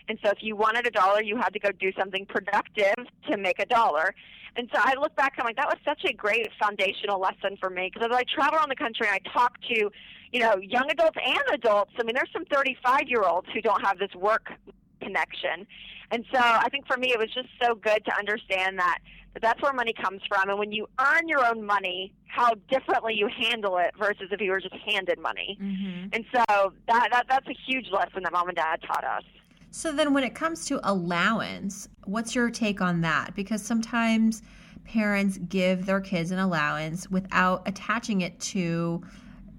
And 0.09 0.19
so 0.25 0.31
if 0.31 0.39
you 0.41 0.57
wanted 0.57 0.87
a 0.87 0.91
dollar, 0.91 1.23
you 1.23 1.37
had 1.37 1.53
to 1.53 1.59
go 1.59 1.71
do 1.71 1.93
something 1.99 2.27
productive 2.27 2.95
to 3.29 3.37
make 3.37 3.59
a 3.59 3.67
dollar. 3.67 4.15
And 4.57 4.69
so 4.73 4.81
I 4.83 4.95
look 5.01 5.15
back, 5.17 5.35
and 5.37 5.43
I'm 5.43 5.47
like, 5.47 5.57
that 5.57 5.69
was 5.69 5.79
such 5.85 6.05
a 6.05 6.13
great 6.13 6.49
foundational 6.61 7.21
lesson 7.21 7.57
for 7.61 7.71
me 7.71 7.91
because 7.93 8.09
as 8.11 8.17
I 8.17 8.25
travel 8.25 8.59
around 8.59 8.71
the 8.71 8.77
country, 8.77 9.07
and 9.07 9.15
I 9.25 9.31
talk 9.31 9.61
to 9.69 9.91
you 10.33 10.41
know, 10.41 10.57
young 10.59 10.91
adults 10.91 11.19
and 11.25 11.43
adults. 11.53 11.93
I 11.99 12.05
mean, 12.05 12.15
there's 12.15 12.31
some 12.33 12.45
35 12.47 13.09
year 13.09 13.23
olds 13.23 13.49
who 13.53 13.61
don't 13.61 13.85
have 13.85 13.99
this 13.99 14.15
work 14.15 14.53
connection. 15.01 15.67
And 16.11 16.25
so 16.33 16.41
I 16.41 16.69
think 16.71 16.87
for 16.87 16.97
me, 16.97 17.13
it 17.13 17.19
was 17.19 17.33
just 17.33 17.49
so 17.63 17.75
good 17.75 18.05
to 18.05 18.17
understand 18.17 18.79
that, 18.79 18.99
that 19.35 19.43
that's 19.43 19.63
where 19.63 19.73
money 19.73 19.93
comes 19.93 20.21
from. 20.29 20.49
And 20.49 20.59
when 20.59 20.73
you 20.73 20.89
earn 21.01 21.29
your 21.29 21.45
own 21.45 21.65
money, 21.65 22.13
how 22.27 22.55
differently 22.69 23.15
you 23.15 23.29
handle 23.29 23.79
it 23.79 23.93
versus 23.99 24.29
if 24.31 24.41
you 24.41 24.51
were 24.51 24.61
just 24.61 24.75
handed 24.87 25.19
money. 25.19 25.59
Mm-hmm. 25.61 26.09
And 26.13 26.25
so 26.33 26.73
that, 26.89 27.09
that 27.13 27.27
that's 27.29 27.47
a 27.49 27.57
huge 27.67 27.87
lesson 27.93 28.23
that 28.25 28.33
mom 28.33 28.49
and 28.49 28.57
dad 28.57 28.81
taught 28.87 29.05
us. 29.05 29.25
So 29.71 29.93
then 29.93 30.13
when 30.13 30.25
it 30.25 30.35
comes 30.35 30.67
to 30.67 30.81
allowance, 30.83 31.89
what's 32.05 32.35
your 32.35 32.51
take 32.51 32.81
on 32.81 33.01
that? 33.03 33.35
Because 33.35 33.63
sometimes 33.63 34.43
parents 34.85 35.39
give 35.49 35.87
their 35.87 36.01
kids 36.01 36.33
an 36.33 36.41
allowance 36.41 37.09
without 37.11 37.63
attaching 37.67 38.23
it 38.23 38.39
to 38.41 39.03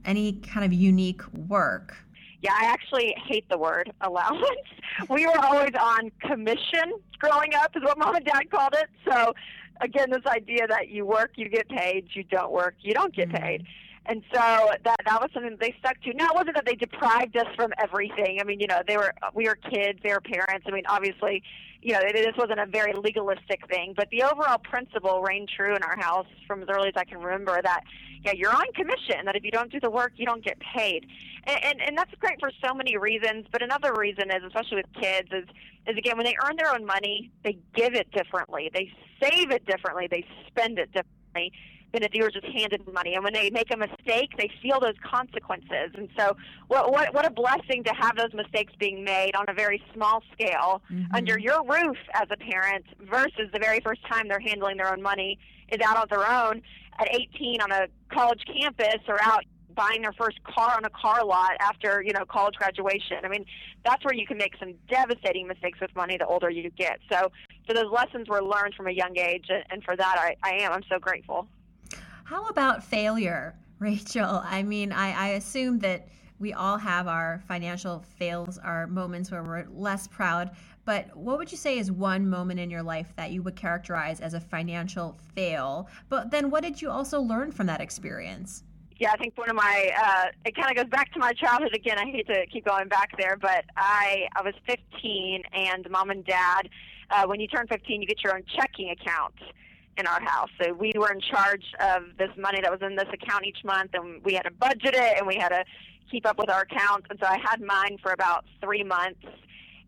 any 0.04 0.34
kind 0.34 0.66
of 0.66 0.74
unique 0.74 1.22
work? 1.48 1.96
Yeah, 2.42 2.54
I 2.60 2.66
actually 2.66 3.16
hate 3.26 3.48
the 3.50 3.58
word 3.58 3.94
allowance. 4.02 4.46
we 5.10 5.26
were 5.26 5.40
always 5.40 5.72
on 5.80 6.12
commission 6.22 6.94
growing 7.20 7.54
up, 7.56 7.76
is 7.76 7.84
what 7.84 7.98
mom 7.98 8.16
and 8.16 8.26
dad 8.26 8.50
called 8.50 8.74
it. 8.74 8.90
So, 9.10 9.34
again, 9.80 10.10
this 10.10 10.26
idea 10.26 10.68
that 10.68 10.90
you 10.90 11.06
work, 11.06 11.32
you 11.36 11.48
get 11.48 11.70
paid, 11.70 12.08
you 12.14 12.24
don't 12.24 12.52
work, 12.52 12.76
you 12.82 12.94
don't 12.94 13.16
get 13.16 13.30
mm-hmm. 13.30 13.38
And 14.08 14.24
so 14.34 14.72
that 14.84 14.98
that 15.06 15.22
was 15.22 15.30
something 15.34 15.58
they 15.60 15.76
stuck 15.80 16.02
to. 16.02 16.14
Now 16.14 16.30
it 16.30 16.36
wasn't 16.36 16.56
that 16.56 16.66
they 16.66 16.76
deprived 16.76 17.38
us 17.38 17.46
from 17.56 17.72
everything. 17.78 18.40
I 18.42 18.44
mean, 18.44 18.60
you 18.60 18.66
know, 18.66 18.82
they 18.88 18.98
were 18.98 19.14
we 19.36 19.46
were 19.46 19.56
kids, 19.56 20.00
they 20.04 20.12
were 20.12 20.22
parents. 20.22 20.66
I 20.68 20.72
mean, 20.72 20.86
obviously, 20.88 21.44
you 21.84 21.94
know, 21.94 22.00
it, 22.00 22.14
this 22.14 22.36
wasn't 22.36 22.60
a 22.60 22.66
very 22.66 22.94
legalistic 22.94 23.68
thing, 23.70 23.94
but 23.96 24.10
the 24.10 24.24
overall 24.24 24.58
principle 24.58 25.22
reigned 25.22 25.50
true 25.56 25.76
in 25.76 25.84
our 25.84 25.96
house 26.00 26.26
from 26.48 26.64
as 26.64 26.70
early 26.70 26.88
as 26.88 26.96
I 26.98 27.04
can 27.04 27.20
remember. 27.20 27.60
That 27.62 27.84
yeah, 28.24 28.34
you're 28.36 28.52
on 28.52 28.66
commission. 28.74 29.26
That 29.26 29.36
if 29.36 29.44
you 29.44 29.52
don't 29.52 29.72
do 29.72 29.80
the 29.80 29.92
work, 29.92 30.14
you 30.16 30.26
don't 30.26 30.44
get 30.44 30.58
paid, 30.76 31.06
and 31.46 31.64
and, 31.64 31.82
and 31.82 31.98
that's 31.98 32.14
great 32.20 32.40
for 32.40 32.52
so 32.66 32.74
many 32.74 32.98
reasons. 32.98 33.46
But 33.52 33.62
another 33.62 33.94
reason 33.94 34.32
is, 34.32 34.42
especially 34.48 34.78
with 34.78 34.94
kids, 35.00 35.30
is 35.32 35.46
is 35.86 35.96
again 35.96 36.18
when 36.18 36.26
they 36.26 36.36
earn 36.44 36.56
their 36.56 36.74
own 36.74 36.86
money, 36.86 37.30
they 37.44 37.60
give 37.76 37.94
it 37.94 38.12
differently, 38.12 38.72
they 38.74 38.92
save 39.22 39.52
it 39.52 39.64
differently, 39.68 40.08
they 40.10 40.26
spend 40.48 40.80
it 40.80 40.92
differently 40.92 41.54
than 41.94 42.04
if 42.04 42.14
you 42.14 42.24
were 42.24 42.32
just 42.32 42.46
handed 42.46 42.82
money. 42.92 43.16
And 43.16 43.24
when 43.24 43.34
they 43.34 43.50
make 43.50 43.74
a 43.74 43.78
mistake, 43.78 44.32
they 44.38 44.50
feel 44.62 44.80
those 44.80 44.96
consequences. 45.04 45.92
And 45.96 46.10
so, 46.18 46.36
what 46.68 46.92
what 46.92 47.14
what 47.14 47.26
a 47.26 47.32
blessing 47.32 47.84
to 47.86 47.94
have 47.94 48.16
those 48.16 48.34
mistakes 48.34 48.74
being 48.80 49.04
made 49.04 49.36
on 49.36 49.46
a 49.48 49.54
very 49.54 49.84
small 49.94 50.24
scale 50.32 50.82
mm-hmm. 50.92 51.14
under 51.14 51.38
your 51.40 51.64
roof 51.64 51.98
as 52.14 52.28
a 52.32 52.38
parent 52.38 52.86
versus 53.02 53.50
the 53.54 53.60
very 53.60 53.80
first 53.82 54.02
time 54.08 54.28
they're 54.28 54.40
handling 54.40 54.78
their 54.78 54.92
own 54.92 55.02
money 55.02 55.38
is 55.72 55.80
out 55.86 55.98
on 55.98 56.08
their 56.10 56.30
own 56.30 56.62
at 57.00 57.08
18 57.14 57.62
on 57.62 57.72
a 57.72 57.88
college 58.12 58.44
campus 58.46 59.02
or 59.08 59.22
out 59.22 59.44
buying 59.74 60.02
their 60.02 60.14
first 60.14 60.44
car 60.44 60.76
on 60.76 60.86
a 60.86 60.90
car 60.90 61.24
lot 61.26 61.52
after 61.60 62.02
you 62.02 62.14
know 62.14 62.26
college 62.26 62.56
graduation. 62.56 63.18
I 63.24 63.28
mean, 63.28 63.46
that's 63.86 64.04
where 64.04 64.14
you 64.14 64.26
can 64.26 64.38
make 64.38 64.54
some 64.60 64.74
devastating 64.90 65.48
mistakes 65.48 65.80
with 65.80 65.96
money 65.96 66.18
the 66.18 66.26
older 66.26 66.50
you 66.50 66.70
get. 66.72 67.00
So, 67.12 67.32
so 67.68 67.74
those 67.74 67.92
lessons 67.92 68.28
were 68.30 68.44
learned 68.44 68.76
from 68.76 68.88
a 68.88 68.92
young 68.92 69.18
age, 69.18 69.48
and 69.50 69.84
for 69.84 69.96
that 69.96 70.16
I, 70.18 70.36
I 70.44 70.64
am. 70.64 70.72
I'm 70.72 70.84
so 70.90 71.00
grateful. 71.00 71.48
How 72.32 72.46
about 72.46 72.82
failure, 72.82 73.58
Rachel? 73.80 74.42
I 74.46 74.64
mean, 74.64 74.94
I, 74.94 75.12
I 75.12 75.28
assume 75.32 75.80
that 75.80 76.08
we 76.40 76.54
all 76.54 76.78
have 76.78 77.06
our 77.10 77.44
financial 77.46 78.06
fails, 78.18 78.58
our 78.58 78.88
moments 78.88 79.32
where 79.32 79.44
we're 79.44 79.66
less 79.70 80.08
proud. 80.08 80.52
But 80.86 81.14
what 81.14 81.38
would 81.38 81.52
you 81.52 81.58
say 81.58 81.78
is 81.78 81.92
one 81.92 82.30
moment 82.30 82.62
in 82.62 82.70
your 82.70 82.84
life 82.84 83.12
that 83.18 83.32
you 83.32 83.44
would 83.44 83.58
characterize 83.58 84.22
as 84.22 84.34
a 84.34 84.40
financial 84.40 85.20
fail? 85.36 85.90
But 86.08 86.32
then 86.32 86.50
what 86.50 86.64
did 86.64 86.82
you 86.82 86.90
also 86.90 87.20
learn 87.20 87.52
from 87.52 87.68
that 87.68 87.82
experience? 87.82 88.64
Yeah, 88.96 89.12
I 89.12 89.18
think 89.18 89.38
one 89.38 89.50
of 89.50 89.58
my 89.58 89.92
uh, 90.02 90.26
it 90.46 90.56
kind 90.56 90.72
of 90.72 90.78
goes 90.78 90.90
back 90.90 91.12
to 91.12 91.20
my 91.20 91.34
childhood 91.34 91.76
again. 91.76 91.98
I 91.98 92.06
hate 92.06 92.28
to 92.28 92.46
keep 92.46 92.64
going 92.64 92.88
back 92.88 93.10
there, 93.18 93.36
but 93.36 93.66
I 93.76 94.30
I 94.38 94.42
was 94.42 94.54
15, 94.68 95.44
and 95.52 95.90
mom 95.90 96.12
and 96.12 96.24
dad, 96.24 96.70
uh, 97.10 97.26
when 97.26 97.42
you 97.42 97.48
turn 97.48 97.68
15, 97.68 98.02
you 98.02 98.08
get 98.08 98.24
your 98.24 98.36
own 98.36 98.44
checking 98.56 98.90
account 98.90 99.34
in 99.98 100.08
our 100.08 100.22
house. 100.22 100.50
So 100.62 100.74
we 100.74 100.94
were 100.96 101.12
in 101.12 101.22
charge 101.22 101.66
of 101.80 102.04
this 102.18 102.30
money 102.38 102.62
that 102.62 102.72
was 102.72 102.82
in 102.82 102.96
this 102.96 103.08
account 103.14 103.46
each 103.46 103.64
month, 103.64 103.92
and 103.94 104.24
we 104.24 104.34
had 104.34 104.44
to 104.44 104.52
budget 104.52 104.94
it, 104.94 105.18
and 105.18 105.28
we 105.28 105.36
had 105.36 105.50
to 105.50 105.64
keep 106.10 106.26
up 106.26 106.38
with 106.38 106.50
our 106.50 106.62
accounts. 106.62 107.08
And 107.10 107.20
so 107.20 107.28
I 107.28 107.38
had 107.44 107.62
mine 107.62 107.98
for 108.02 108.12
about 108.12 108.46
three 108.62 108.84
months, 108.84 109.24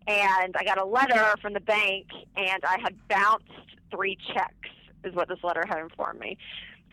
and 0.08 0.56
I 0.58 0.64
got 0.64 0.80
a 0.80 0.86
letter 0.86 1.36
from 1.42 1.54
the 1.54 1.62
bank, 1.62 2.08
and 2.36 2.64
I 2.64 2.78
had 2.82 2.96
bounced 3.08 3.46
three 3.92 4.18
checks, 4.34 4.70
is 5.04 5.14
what 5.16 5.28
this 5.28 5.40
letter 5.44 5.64
had 5.68 5.80
informed 5.80 6.20
me. 6.20 6.38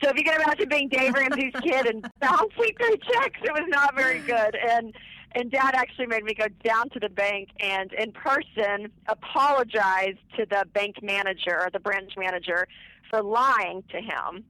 So 0.03 0.09
if 0.09 0.17
you 0.17 0.25
can 0.25 0.41
imagine 0.41 0.69
being 0.69 0.89
Dave 0.89 1.13
Ramsey's 1.13 1.53
kid 1.63 1.87
and 1.87 2.07
bouncing 2.21 2.75
three 2.79 2.97
checks, 3.13 3.39
it 3.43 3.53
was 3.53 3.69
not 3.69 3.95
very 3.95 4.21
good. 4.21 4.57
And 4.57 4.95
and 5.33 5.51
dad 5.51 5.75
actually 5.75 6.07
made 6.07 6.25
me 6.25 6.35
go 6.35 6.47
down 6.65 6.89
to 6.91 6.99
the 6.99 7.09
bank 7.09 7.51
and 7.61 7.93
in 7.93 8.11
person 8.11 8.91
apologize 9.07 10.17
to 10.37 10.45
the 10.45 10.65
bank 10.73 11.03
manager 11.03 11.57
or 11.57 11.69
the 11.73 11.79
branch 11.79 12.15
manager 12.17 12.67
for 13.11 13.23
lying 13.23 13.83
to 13.91 14.01
him 14.01 14.45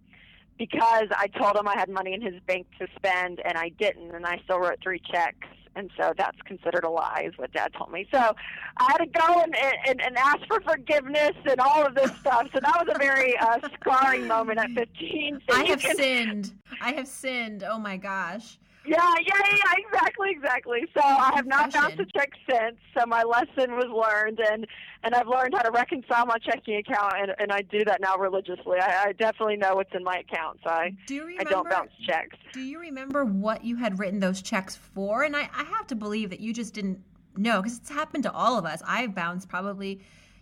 because 0.61 1.09
I 1.17 1.26
told 1.26 1.57
him 1.57 1.67
I 1.67 1.75
had 1.76 1.88
money 1.88 2.12
in 2.12 2.21
his 2.21 2.35
bank 2.47 2.67
to 2.79 2.87
spend 2.95 3.40
and 3.45 3.57
I 3.57 3.71
didn't, 3.71 4.14
and 4.14 4.26
I 4.26 4.38
still 4.45 4.61
wrote 4.61 4.79
three 4.83 5.00
checks. 5.11 5.49
And 5.76 5.90
so 5.97 6.12
that's 6.19 6.37
considered 6.45 6.85
a 6.85 6.90
lie, 6.90 7.25
is 7.26 7.38
what 7.38 7.52
Dad 7.52 7.73
told 7.73 7.93
me. 7.93 8.07
So 8.12 8.19
I 8.19 8.85
had 8.85 8.99
to 8.99 9.07
go 9.07 9.40
and, 9.40 9.55
and, 9.87 10.00
and 10.02 10.19
ask 10.19 10.40
for 10.47 10.61
forgiveness 10.61 11.33
and 11.49 11.61
all 11.61 11.87
of 11.87 11.95
this 11.95 12.11
stuff. 12.19 12.49
So 12.52 12.61
that 12.61 12.85
was 12.85 12.95
a 12.95 12.99
very 12.99 13.38
uh, 13.38 13.59
scarring 13.81 14.26
moment 14.26 14.59
at 14.59 14.71
15. 14.73 15.40
So 15.49 15.57
I 15.57 15.64
have 15.64 15.81
can... 15.81 15.97
sinned. 15.97 16.52
I 16.83 16.93
have 16.93 17.07
sinned. 17.07 17.64
Oh 17.64 17.79
my 17.79 17.97
gosh. 17.97 18.59
Yeah, 18.87 18.96
yeah, 19.26 19.34
yeah, 19.50 19.75
exactly, 19.76 20.30
exactly. 20.30 20.80
So 20.94 21.02
I 21.04 21.32
have 21.34 21.46
not 21.46 21.72
bounced 21.72 21.99
a 22.00 22.06
check 22.16 22.30
since. 22.49 22.76
So 22.96 23.04
my 23.06 23.22
lesson 23.22 23.72
was 23.76 23.88
learned, 23.88 24.40
and 24.40 24.66
and 25.02 25.14
I've 25.14 25.28
learned 25.28 25.54
how 25.54 25.62
to 25.62 25.70
reconcile 25.70 26.25
my 26.26 26.38
checking 26.38 26.76
account, 26.76 27.14
and, 27.18 27.34
and 27.38 27.52
I 27.52 27.60
do 27.62 27.84
that 27.84 28.00
now 28.00 28.16
religiously. 28.16 28.78
I, 28.80 29.08
I 29.08 29.12
definitely 29.12 29.56
know 29.56 29.75
what's 29.75 29.94
in 29.94 30.02
my 30.02 30.18
account, 30.18 30.60
so 30.64 30.70
I 30.70 30.96
do 31.06 31.25
remember, 31.25 31.49
I 31.49 31.50
don't 31.50 31.70
bounce 31.70 31.90
checks. 32.06 32.37
Do 32.52 32.60
you 32.60 32.78
remember 32.78 33.25
what 33.25 33.64
you 33.64 33.76
had 33.76 33.99
written 33.99 34.20
those 34.20 34.40
checks 34.40 34.76
for? 34.76 35.25
And 35.25 35.37
I, 35.37 35.49
I 35.54 35.64
have 35.64 35.87
to 35.88 35.94
believe 35.94 36.30
that 36.30 36.40
you 36.40 36.54
just 36.54 36.72
didn't 36.72 37.02
know 37.37 37.62
because 37.62 37.78
it's 37.78 37.90
happened 37.90 38.25
to 38.25 38.32
all 38.32 38.58
of 38.58 38.64
us. 38.64 38.82
I've 38.87 39.14
bounced 39.14 39.49
probably 39.49 40.00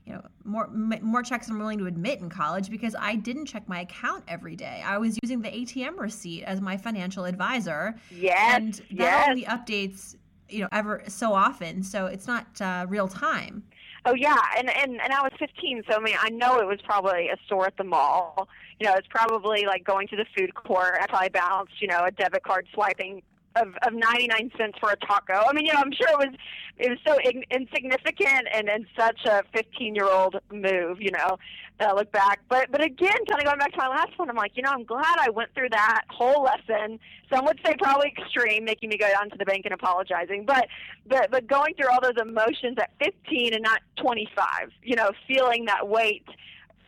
you 0.08 0.14
know 0.14 0.22
more 0.44 0.68
more 0.68 1.22
checks 1.22 1.46
than 1.46 1.56
I'm 1.56 1.60
willing 1.60 1.78
to 1.78 1.86
admit 1.86 2.20
in 2.20 2.30
college 2.30 2.70
because 2.70 2.96
I 2.98 3.14
didn't 3.14 3.46
check 3.46 3.68
my 3.68 3.80
account 3.80 4.24
every 4.26 4.56
day. 4.56 4.82
I 4.84 4.96
was 4.96 5.18
using 5.22 5.42
the 5.42 5.50
ATM 5.50 5.98
receipt 5.98 6.44
as 6.44 6.60
my 6.60 6.78
financial 6.78 7.26
advisor. 7.26 7.94
Yes, 8.10 8.56
and 8.56 8.74
that 8.74 8.84
yes. 8.90 9.28
only 9.28 9.44
updates 9.44 10.16
you 10.48 10.60
know 10.60 10.68
ever 10.72 11.02
so 11.08 11.34
often, 11.34 11.82
so 11.82 12.06
it's 12.06 12.26
not 12.26 12.46
uh, 12.60 12.86
real 12.88 13.06
time. 13.06 13.62
Oh 14.06 14.14
yeah, 14.14 14.38
and, 14.56 14.70
and 14.70 14.98
and 14.98 15.12
I 15.12 15.20
was 15.20 15.32
15, 15.38 15.82
so 15.90 15.96
I 15.96 16.00
mean 16.00 16.16
I 16.18 16.30
know 16.30 16.58
it 16.58 16.66
was 16.66 16.80
probably 16.82 17.28
a 17.28 17.36
store 17.44 17.66
at 17.66 17.76
the 17.76 17.84
mall. 17.84 18.48
You 18.80 18.86
know, 18.86 18.94
it's 18.94 19.08
probably 19.08 19.66
like 19.66 19.84
going 19.84 20.08
to 20.08 20.16
the 20.16 20.24
food 20.36 20.54
court. 20.54 20.94
I 21.00 21.06
probably 21.06 21.28
balanced, 21.30 21.82
you 21.82 21.88
know, 21.88 22.04
a 22.04 22.10
debit 22.10 22.44
card 22.44 22.66
swiping 22.72 23.22
of, 23.60 23.74
of 23.82 23.92
99 23.92 24.50
cents 24.56 24.78
for 24.80 24.90
a 24.90 24.96
taco. 24.96 25.46
I 25.48 25.52
mean, 25.52 25.66
you 25.66 25.72
know, 25.72 25.80
I'm 25.80 25.92
sure 25.92 26.08
it 26.08 26.18
was 26.18 26.34
it 26.78 26.90
was 26.90 26.98
so 27.06 27.18
in, 27.24 27.42
insignificant 27.50 28.46
and, 28.52 28.68
and 28.68 28.86
such 28.96 29.24
a 29.26 29.42
15 29.52 29.94
year 29.94 30.08
old 30.08 30.36
move, 30.52 31.00
you 31.00 31.10
know, 31.10 31.38
that 31.78 31.90
I 31.90 31.92
look 31.92 32.10
back. 32.12 32.40
But 32.48 32.70
but 32.70 32.82
again, 32.82 33.16
kind 33.28 33.40
of 33.40 33.44
going 33.44 33.58
back 33.58 33.72
to 33.72 33.78
my 33.78 33.88
last 33.88 34.18
one, 34.18 34.30
I'm 34.30 34.36
like, 34.36 34.52
you 34.54 34.62
know, 34.62 34.70
I'm 34.70 34.84
glad 34.84 35.16
I 35.18 35.30
went 35.30 35.54
through 35.54 35.70
that 35.70 36.02
whole 36.08 36.42
lesson. 36.42 36.98
Some 37.32 37.44
would 37.46 37.60
say 37.64 37.74
probably 37.78 38.14
extreme, 38.16 38.64
making 38.64 38.88
me 38.90 38.96
go 38.96 39.08
down 39.08 39.30
to 39.30 39.38
the 39.38 39.44
bank 39.44 39.62
and 39.64 39.74
apologizing, 39.74 40.44
but 40.44 40.68
but 41.06 41.30
but 41.30 41.46
going 41.46 41.74
through 41.74 41.90
all 41.90 42.00
those 42.00 42.20
emotions 42.20 42.76
at 42.78 42.90
15 43.02 43.54
and 43.54 43.62
not 43.62 43.80
25, 43.96 44.70
you 44.82 44.96
know, 44.96 45.10
feeling 45.26 45.66
that 45.66 45.88
weight 45.88 46.26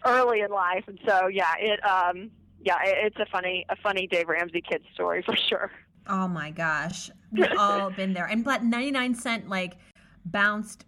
early 0.05 0.41
in 0.41 0.51
life, 0.51 0.85
and 0.87 0.99
so 1.07 1.27
yeah, 1.27 1.55
it 1.59 1.85
um 1.85 2.31
yeah, 2.63 2.77
it's 2.83 3.17
a 3.19 3.27
funny 3.27 3.65
a 3.69 3.77
funny 3.77 4.07
Dave 4.07 4.29
Ramsey 4.29 4.63
kid 4.63 4.83
story 4.95 5.23
for 5.23 5.37
sure. 5.37 5.71
Oh 6.07 6.29
my 6.29 6.51
gosh. 6.51 7.11
We've 7.33 7.47
all 7.59 7.91
been 7.91 8.13
there. 8.13 8.27
And 8.27 8.45
but 8.45 8.65
99 8.65 9.15
cent 9.15 9.49
like 9.49 9.77
bounced 10.27 10.85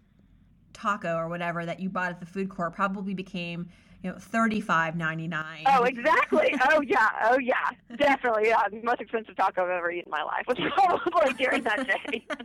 taco 0.73 1.15
or 1.15 1.27
whatever 1.27 1.65
that 1.65 1.79
you 1.79 1.89
bought 1.89 2.11
at 2.11 2.19
the 2.19 2.25
food 2.25 2.49
court 2.49 2.73
probably 2.73 3.13
became 3.13 3.69
you 4.03 4.11
know, 4.11 4.17
thirty 4.17 4.59
five 4.59 4.95
ninety 4.95 5.27
nine. 5.27 5.63
Oh, 5.65 5.83
exactly. 5.83 6.53
oh 6.69 6.81
yeah. 6.81 7.09
Oh 7.23 7.37
yeah. 7.39 7.71
Definitely. 7.95 8.49
Yeah. 8.49 8.63
The 8.69 8.81
most 8.83 9.01
expensive 9.01 9.35
taco 9.35 9.63
I've 9.63 9.69
ever 9.69 9.91
eaten 9.91 10.05
in 10.07 10.11
my 10.11 10.23
life 10.23 10.45
was 10.47 10.57
probably 10.75 11.33
during 11.33 11.63
that 11.63 11.87
day. 11.87 12.25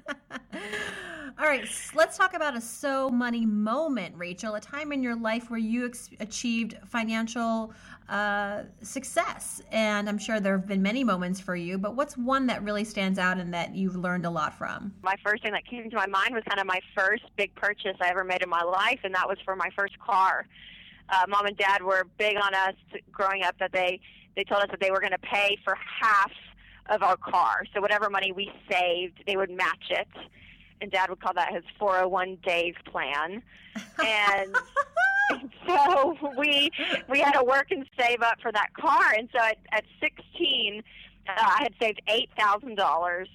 All 1.40 1.46
right, 1.46 1.68
let's 1.94 2.18
talk 2.18 2.34
about 2.34 2.56
a 2.56 2.60
so 2.60 3.10
money 3.10 3.46
moment, 3.46 4.12
Rachel. 4.16 4.56
A 4.56 4.60
time 4.60 4.90
in 4.90 5.04
your 5.04 5.14
life 5.14 5.50
where 5.50 5.58
you 5.58 5.86
ex- 5.86 6.10
achieved 6.18 6.76
financial 6.84 7.72
uh, 8.08 8.62
success, 8.82 9.62
and 9.70 10.08
I'm 10.08 10.18
sure 10.18 10.40
there 10.40 10.58
have 10.58 10.66
been 10.66 10.82
many 10.82 11.04
moments 11.04 11.38
for 11.38 11.54
you. 11.54 11.78
But 11.78 11.94
what's 11.94 12.16
one 12.16 12.48
that 12.48 12.64
really 12.64 12.82
stands 12.82 13.20
out 13.20 13.38
and 13.38 13.54
that 13.54 13.72
you've 13.72 13.94
learned 13.94 14.26
a 14.26 14.30
lot 14.30 14.52
from? 14.52 14.92
My 15.02 15.14
first 15.24 15.44
thing 15.44 15.52
that 15.52 15.64
came 15.64 15.88
to 15.88 15.96
my 15.96 16.08
mind 16.08 16.34
was 16.34 16.42
kind 16.48 16.58
of 16.58 16.66
my 16.66 16.80
first 16.96 17.24
big 17.36 17.54
purchase 17.54 17.96
I 18.00 18.08
ever 18.08 18.24
made 18.24 18.42
in 18.42 18.48
my 18.48 18.62
life, 18.62 19.00
and 19.04 19.14
that 19.14 19.28
was 19.28 19.38
for 19.44 19.54
my 19.54 19.70
first 19.76 19.96
car 20.00 20.44
uh, 21.10 21.24
mom 21.28 21.46
and 21.46 21.56
dad 21.56 21.82
were 21.82 22.06
big 22.18 22.36
on 22.36 22.54
us 22.54 22.74
growing 23.10 23.42
up 23.42 23.56
that 23.58 23.72
they 23.72 24.00
they 24.36 24.44
told 24.44 24.62
us 24.62 24.68
that 24.70 24.78
they 24.80 24.90
were 24.90 25.00
going 25.00 25.12
to 25.12 25.18
pay 25.18 25.58
for 25.64 25.76
half 26.00 26.30
of 26.88 27.02
our 27.02 27.16
car. 27.16 27.64
So 27.74 27.80
whatever 27.80 28.08
money 28.08 28.32
we 28.32 28.52
saved, 28.70 29.24
they 29.26 29.36
would 29.36 29.50
match 29.50 29.90
it. 29.90 30.08
And 30.80 30.92
dad 30.92 31.10
would 31.10 31.20
call 31.20 31.34
that 31.34 31.52
his 31.52 31.64
401 31.78 32.38
Dave 32.44 32.76
plan. 32.84 33.42
And 34.04 34.56
so 35.66 36.16
we 36.38 36.70
we 37.08 37.20
had 37.20 37.32
to 37.32 37.44
work 37.44 37.70
and 37.70 37.84
save 37.98 38.22
up 38.22 38.40
for 38.40 38.52
that 38.52 38.72
car. 38.74 39.12
And 39.16 39.28
so 39.32 39.42
at, 39.42 39.58
at 39.72 39.84
16, 40.00 40.82
uh, 41.28 41.32
I 41.36 41.62
had 41.64 41.74
saved 41.80 42.00
$8,000. 42.08 43.26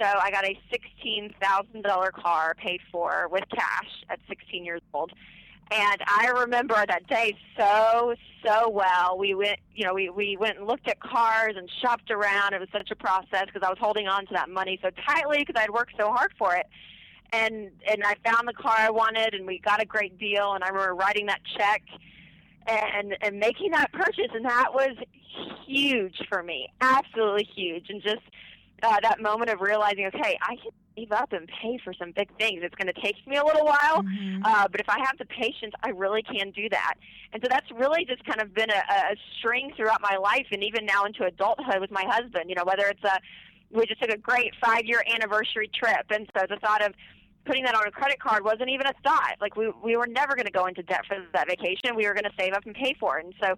So 0.00 0.06
I 0.06 0.30
got 0.30 0.44
a 0.44 0.58
$16,000 1.04 2.12
car 2.12 2.54
paid 2.54 2.80
for 2.90 3.28
with 3.30 3.44
cash 3.50 4.04
at 4.08 4.18
16 4.28 4.64
years 4.64 4.80
old. 4.94 5.12
And 5.70 6.02
I 6.06 6.26
remember 6.26 6.74
that 6.74 7.06
day 7.06 7.36
so, 7.56 8.14
so 8.44 8.68
well. 8.68 9.16
We 9.16 9.34
went, 9.34 9.60
you 9.74 9.84
know, 9.84 9.94
we, 9.94 10.10
we 10.10 10.36
went 10.36 10.58
and 10.58 10.66
looked 10.66 10.88
at 10.88 10.98
cars 10.98 11.54
and 11.56 11.70
shopped 11.80 12.10
around. 12.10 12.54
It 12.54 12.60
was 12.60 12.68
such 12.72 12.90
a 12.90 12.96
process 12.96 13.46
because 13.46 13.62
I 13.62 13.68
was 13.68 13.78
holding 13.78 14.08
on 14.08 14.26
to 14.26 14.34
that 14.34 14.48
money 14.48 14.80
so 14.82 14.90
tightly 15.06 15.44
because 15.46 15.60
I'd 15.62 15.70
worked 15.70 15.92
so 15.96 16.10
hard 16.10 16.32
for 16.36 16.56
it. 16.56 16.66
And 17.32 17.70
and 17.88 18.02
I 18.02 18.16
found 18.28 18.48
the 18.48 18.52
car 18.52 18.74
I 18.76 18.90
wanted, 18.90 19.34
and 19.34 19.46
we 19.46 19.60
got 19.60 19.80
a 19.80 19.84
great 19.84 20.18
deal. 20.18 20.54
And 20.54 20.64
I 20.64 20.68
remember 20.68 20.96
writing 20.96 21.26
that 21.26 21.40
check 21.56 21.82
and 22.66 23.16
and 23.20 23.38
making 23.38 23.70
that 23.70 23.92
purchase, 23.92 24.30
and 24.34 24.44
that 24.44 24.74
was 24.74 24.96
huge 25.64 26.20
for 26.28 26.42
me, 26.42 26.68
absolutely 26.80 27.48
huge, 27.54 27.88
and 27.88 28.02
just 28.02 28.22
uh, 28.82 28.96
that 29.02 29.20
moment 29.20 29.50
of 29.50 29.60
realizing, 29.60 30.06
okay, 30.06 30.36
I 30.42 30.56
can 30.56 30.72
save 31.00 31.12
up 31.12 31.32
and 31.32 31.48
pay 31.62 31.78
for 31.82 31.92
some 31.94 32.12
big 32.12 32.28
things. 32.38 32.60
It's 32.62 32.74
going 32.74 32.92
to 32.92 33.00
take 33.00 33.16
me 33.26 33.36
a 33.36 33.44
little 33.44 33.64
while, 33.64 34.02
mm-hmm. 34.02 34.42
uh, 34.44 34.68
but 34.68 34.80
if 34.80 34.88
I 34.88 34.98
have 34.98 35.18
the 35.18 35.26
patience, 35.26 35.72
I 35.82 35.90
really 35.90 36.22
can 36.22 36.50
do 36.50 36.68
that. 36.70 36.94
And 37.32 37.42
so 37.42 37.48
that's 37.50 37.70
really 37.72 38.04
just 38.04 38.24
kind 38.24 38.40
of 38.40 38.54
been 38.54 38.70
a, 38.70 38.82
a 38.92 39.16
string 39.38 39.72
throughout 39.76 40.00
my 40.00 40.16
life, 40.16 40.46
and 40.52 40.62
even 40.62 40.86
now 40.86 41.04
into 41.04 41.24
adulthood 41.24 41.80
with 41.80 41.90
my 41.90 42.04
husband. 42.08 42.48
You 42.48 42.56
know, 42.56 42.64
whether 42.64 42.86
it's 42.86 43.04
a 43.04 43.18
we 43.70 43.86
just 43.86 44.00
took 44.02 44.10
a 44.10 44.18
great 44.18 44.52
five 44.62 44.84
year 44.84 45.02
anniversary 45.14 45.70
trip, 45.72 46.06
and 46.10 46.28
so 46.36 46.46
the 46.48 46.56
thought 46.56 46.84
of 46.84 46.92
putting 47.44 47.64
that 47.64 47.74
on 47.74 47.86
a 47.86 47.90
credit 47.90 48.20
card 48.20 48.44
wasn't 48.44 48.68
even 48.68 48.86
a 48.86 48.92
thought. 49.02 49.36
Like 49.40 49.56
we 49.56 49.72
we 49.82 49.96
were 49.96 50.06
never 50.06 50.34
going 50.34 50.46
to 50.46 50.52
go 50.52 50.66
into 50.66 50.82
debt 50.82 51.02
for 51.06 51.16
that 51.32 51.48
vacation. 51.48 51.96
We 51.96 52.06
were 52.06 52.14
going 52.14 52.24
to 52.24 52.34
save 52.38 52.52
up 52.52 52.64
and 52.66 52.74
pay 52.74 52.94
for 52.98 53.18
it. 53.18 53.26
And 53.26 53.34
so 53.42 53.54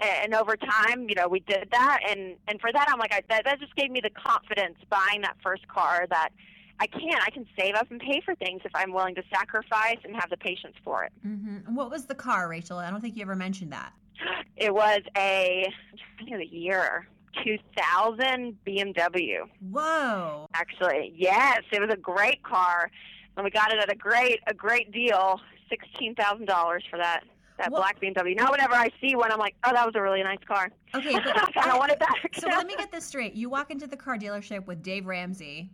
and 0.00 0.34
over 0.34 0.56
time, 0.56 1.08
you 1.08 1.14
know, 1.14 1.28
we 1.28 1.40
did 1.40 1.68
that 1.72 2.00
and 2.08 2.36
and 2.48 2.60
for 2.60 2.72
that 2.72 2.86
I'm 2.88 2.98
like 2.98 3.12
I, 3.12 3.22
that 3.28 3.44
that 3.44 3.60
just 3.60 3.74
gave 3.76 3.90
me 3.90 4.00
the 4.00 4.10
confidence 4.10 4.76
buying 4.88 5.22
that 5.22 5.36
first 5.42 5.66
car 5.68 6.06
that 6.10 6.30
I 6.78 6.86
can 6.86 7.14
I 7.14 7.30
can 7.30 7.46
save 7.58 7.74
up 7.74 7.90
and 7.90 8.00
pay 8.00 8.20
for 8.24 8.34
things 8.34 8.62
if 8.64 8.72
I'm 8.74 8.92
willing 8.92 9.14
to 9.14 9.22
sacrifice 9.32 9.98
and 10.04 10.14
have 10.14 10.30
the 10.30 10.36
patience 10.36 10.74
for 10.84 11.04
it. 11.04 11.12
Mm-hmm. 11.26 11.74
What 11.74 11.90
was 11.90 12.06
the 12.06 12.14
car, 12.14 12.48
Rachel? 12.48 12.78
I 12.78 12.90
don't 12.90 13.00
think 13.00 13.16
you 13.16 13.22
ever 13.22 13.36
mentioned 13.36 13.72
that. 13.72 13.92
It 14.56 14.74
was 14.74 15.00
a 15.18 15.70
I 16.18 16.24
think 16.24 16.38
the 16.38 16.46
year 16.46 17.06
2000 17.44 18.56
BMW. 18.66 19.40
Whoa! 19.70 20.46
Actually, 20.54 21.12
yes, 21.14 21.60
it 21.70 21.80
was 21.80 21.90
a 21.92 21.96
great 21.96 22.42
car 22.42 22.90
and 23.36 23.44
we 23.44 23.50
got 23.50 23.72
it 23.72 23.78
at 23.78 23.92
a 23.92 23.96
great 23.96 24.40
a 24.46 24.54
great 24.54 24.92
deal, 24.92 25.40
sixteen 25.68 26.14
thousand 26.14 26.46
dollars 26.46 26.84
for 26.90 26.98
that 26.98 27.24
that 27.58 27.70
well, 27.70 27.80
black 27.80 28.00
BMW. 28.00 28.36
Now, 28.36 28.50
whenever 28.50 28.74
I 28.74 28.90
see 29.00 29.16
one, 29.16 29.32
I'm 29.32 29.38
like, 29.38 29.54
oh, 29.64 29.72
that 29.72 29.86
was 29.86 29.94
a 29.94 30.02
really 30.02 30.22
nice 30.22 30.38
car. 30.46 30.70
Okay, 30.94 31.12
but 31.24 31.56
I 31.56 31.76
want 31.76 31.92
it 31.92 31.98
back. 31.98 32.34
so 32.38 32.48
let 32.48 32.66
me 32.66 32.76
get 32.76 32.92
this 32.92 33.04
straight. 33.04 33.34
You 33.34 33.48
walk 33.48 33.70
into 33.70 33.86
the 33.86 33.96
car 33.96 34.18
dealership 34.18 34.66
with 34.66 34.82
Dave 34.82 35.06
Ramsey. 35.06 35.70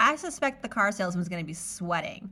I 0.00 0.16
suspect 0.16 0.62
the 0.62 0.68
car 0.68 0.90
salesman's 0.90 1.28
going 1.28 1.42
to 1.42 1.46
be 1.46 1.54
sweating. 1.54 2.28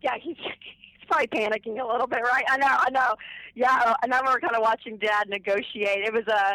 Yeah, 0.00 0.14
he's 0.20 0.36
he's 0.38 1.08
probably 1.08 1.26
panicking 1.26 1.82
a 1.82 1.86
little 1.86 2.06
bit, 2.06 2.20
right? 2.22 2.44
I 2.48 2.56
know, 2.56 2.66
I 2.70 2.90
know. 2.90 3.16
Yeah, 3.54 3.94
I 4.00 4.04
remember 4.04 4.38
kind 4.38 4.54
of 4.54 4.62
watching 4.62 4.96
Dad 4.96 5.28
negotiate. 5.28 6.04
It 6.04 6.12
was 6.12 6.26
a, 6.28 6.54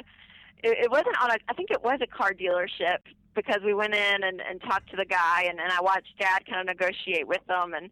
it, 0.63 0.85
it 0.85 0.91
wasn't 0.91 1.21
on 1.21 1.31
a. 1.31 1.35
I 1.49 1.53
think 1.53 1.71
it 1.71 1.83
was 1.83 1.99
a 2.01 2.07
car 2.07 2.31
dealership 2.33 2.99
because 3.35 3.61
we 3.65 3.73
went 3.73 3.93
in 3.93 4.23
and, 4.23 4.41
and 4.41 4.61
talked 4.61 4.89
to 4.91 4.97
the 4.97 5.05
guy 5.05 5.45
and, 5.47 5.59
and 5.59 5.71
I 5.71 5.81
watched 5.81 6.17
dad 6.19 6.45
kind 6.45 6.59
of 6.59 6.65
negotiate 6.65 7.27
with 7.27 7.45
them 7.47 7.73
and 7.73 7.89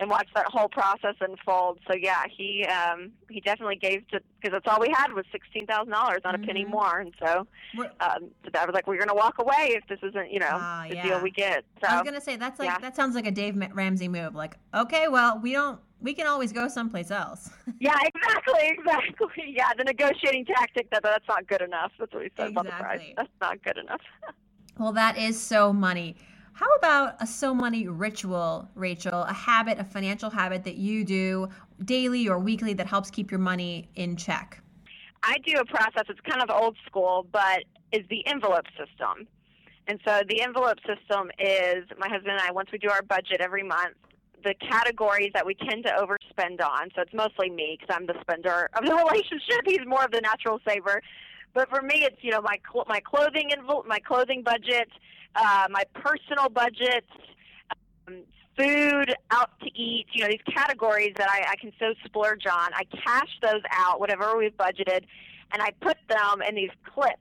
and 0.00 0.10
watch 0.10 0.28
that 0.34 0.46
whole 0.46 0.68
process 0.68 1.14
unfold. 1.20 1.78
So 1.88 1.96
yeah, 1.96 2.24
he 2.28 2.64
um 2.64 3.12
he 3.28 3.40
definitely 3.40 3.76
gave 3.76 4.08
to 4.08 4.20
because 4.40 4.52
that's 4.52 4.66
all 4.66 4.80
we 4.80 4.92
had 4.92 5.12
was 5.12 5.24
sixteen 5.30 5.66
thousand 5.66 5.92
dollars, 5.92 6.20
not 6.24 6.34
mm-hmm. 6.34 6.44
a 6.44 6.46
penny 6.46 6.62
mm-hmm. 6.62 6.72
more. 6.72 6.98
And 6.98 7.14
so 7.22 7.46
um 8.00 8.30
so 8.44 8.50
dad 8.50 8.66
was 8.66 8.74
like, 8.74 8.86
"We're 8.86 8.98
gonna 8.98 9.14
walk 9.14 9.36
away 9.38 9.76
if 9.76 9.86
this 9.88 9.98
isn't 10.02 10.32
you 10.32 10.40
know 10.40 10.46
uh, 10.46 10.88
the 10.88 10.96
yeah. 10.96 11.02
deal 11.02 11.22
we 11.22 11.30
get." 11.30 11.64
So 11.82 11.88
I 11.88 11.96
was 11.96 12.04
gonna 12.04 12.20
say 12.20 12.36
that's 12.36 12.58
like 12.58 12.68
yeah. 12.68 12.78
that 12.78 12.96
sounds 12.96 13.14
like 13.14 13.26
a 13.26 13.30
Dave 13.30 13.56
Ramsey 13.74 14.08
move. 14.08 14.34
Like, 14.34 14.56
okay, 14.74 15.08
well 15.08 15.38
we 15.38 15.52
don't 15.52 15.78
we 16.00 16.14
can 16.14 16.26
always 16.26 16.52
go 16.52 16.66
someplace 16.66 17.10
else. 17.10 17.50
yeah, 17.80 17.96
exactly, 18.02 18.68
exactly. 18.68 19.26
Yeah, 19.60 19.68
the 19.76 19.84
negotiating 19.84 20.46
tactic 20.46 20.88
that 20.90 21.02
that's 21.02 21.26
not 21.28 21.46
good 21.46 21.60
enough. 21.60 21.92
That's 21.98 22.12
what 22.12 22.22
he 22.22 22.30
said 22.36 22.48
exactly. 22.48 22.68
about 22.68 22.78
the 22.78 22.82
price. 22.82 23.14
That's 23.16 23.28
not 23.40 23.62
good 23.62 23.76
enough. 23.78 24.00
Well, 24.78 24.92
that 24.92 25.18
is 25.18 25.38
so 25.38 25.74
money. 25.74 26.16
How 26.52 26.72
about 26.76 27.16
a 27.20 27.26
so 27.26 27.54
money 27.54 27.88
ritual, 27.88 28.68
Rachel? 28.74 29.22
A 29.22 29.32
habit, 29.32 29.78
a 29.78 29.84
financial 29.84 30.30
habit 30.30 30.64
that 30.64 30.76
you 30.76 31.04
do 31.04 31.48
daily 31.84 32.28
or 32.28 32.38
weekly 32.38 32.74
that 32.74 32.86
helps 32.86 33.10
keep 33.10 33.30
your 33.30 33.40
money 33.40 33.88
in 33.94 34.16
check? 34.16 34.60
I 35.22 35.36
do 35.44 35.58
a 35.58 35.64
process, 35.64 36.04
it's 36.08 36.20
kind 36.20 36.42
of 36.42 36.50
old 36.50 36.76
school, 36.86 37.26
but 37.30 37.64
is 37.92 38.06
the 38.08 38.26
envelope 38.26 38.66
system. 38.78 39.26
And 39.86 39.98
so 40.06 40.22
the 40.28 40.42
envelope 40.42 40.78
system 40.86 41.30
is 41.38 41.84
my 41.98 42.08
husband 42.08 42.32
and 42.32 42.40
I, 42.40 42.52
once 42.52 42.70
we 42.72 42.78
do 42.78 42.90
our 42.90 43.02
budget 43.02 43.40
every 43.40 43.62
month, 43.62 43.96
the 44.44 44.54
categories 44.54 45.30
that 45.34 45.44
we 45.44 45.54
tend 45.54 45.84
to 45.84 45.90
overspend 45.90 46.62
on. 46.62 46.90
So 46.94 47.02
it's 47.02 47.12
mostly 47.12 47.50
me 47.50 47.76
because 47.78 47.94
I'm 47.94 48.06
the 48.06 48.14
spender 48.20 48.70
of 48.74 48.84
the 48.84 48.94
relationship. 49.10 49.66
He's 49.66 49.86
more 49.86 50.04
of 50.04 50.12
the 50.12 50.20
natural 50.20 50.60
saver. 50.66 51.02
But 51.52 51.68
for 51.68 51.82
me, 51.82 52.04
it's 52.04 52.16
you 52.22 52.30
know 52.30 52.40
my 52.42 52.58
cl- 52.70 52.86
my 52.88 53.00
clothing 53.00 53.52
envelope, 53.52 53.86
my 53.86 53.98
clothing 53.98 54.42
budget, 54.42 54.88
uh, 55.34 55.66
my 55.70 55.84
personal 55.94 56.48
budget, 56.48 57.04
um, 58.06 58.22
food, 58.56 59.14
out 59.30 59.50
to 59.60 59.66
eat. 59.74 60.06
You 60.12 60.22
know 60.22 60.28
these 60.28 60.54
categories 60.54 61.12
that 61.16 61.28
I, 61.28 61.52
I 61.52 61.56
can 61.56 61.72
so 61.78 61.94
splurge 62.04 62.46
on. 62.46 62.70
I 62.74 62.84
cash 62.84 63.30
those 63.42 63.62
out, 63.72 64.00
whatever 64.00 64.36
we've 64.36 64.56
budgeted, 64.56 65.04
and 65.52 65.62
I 65.62 65.70
put 65.80 65.96
them 66.08 66.42
in 66.46 66.54
these 66.54 66.70
clips. 66.94 67.16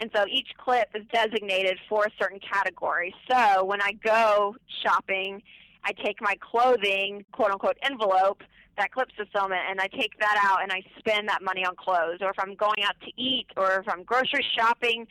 And 0.00 0.10
so 0.14 0.24
each 0.30 0.50
clip 0.56 0.88
is 0.94 1.04
designated 1.12 1.76
for 1.88 2.04
a 2.04 2.10
certain 2.22 2.38
category. 2.38 3.12
So 3.28 3.64
when 3.64 3.82
I 3.82 3.92
go 3.92 4.54
shopping, 4.84 5.42
I 5.82 5.92
take 5.92 6.20
my 6.20 6.34
clothing, 6.40 7.24
quote 7.32 7.50
unquote, 7.50 7.78
envelope 7.82 8.42
that 8.78 8.92
clip 8.92 9.08
system 9.16 9.52
and 9.52 9.80
I 9.80 9.88
take 9.88 10.18
that 10.20 10.40
out 10.42 10.62
and 10.62 10.72
I 10.72 10.82
spend 10.98 11.28
that 11.28 11.42
money 11.42 11.64
on 11.64 11.76
clothes. 11.76 12.18
Or 12.20 12.30
if 12.30 12.38
I'm 12.38 12.54
going 12.54 12.82
out 12.84 12.96
to 13.02 13.22
eat 13.22 13.46
or 13.56 13.80
if 13.80 13.88
I'm 13.88 14.02
grocery 14.04 14.44
shopping, 14.56 15.06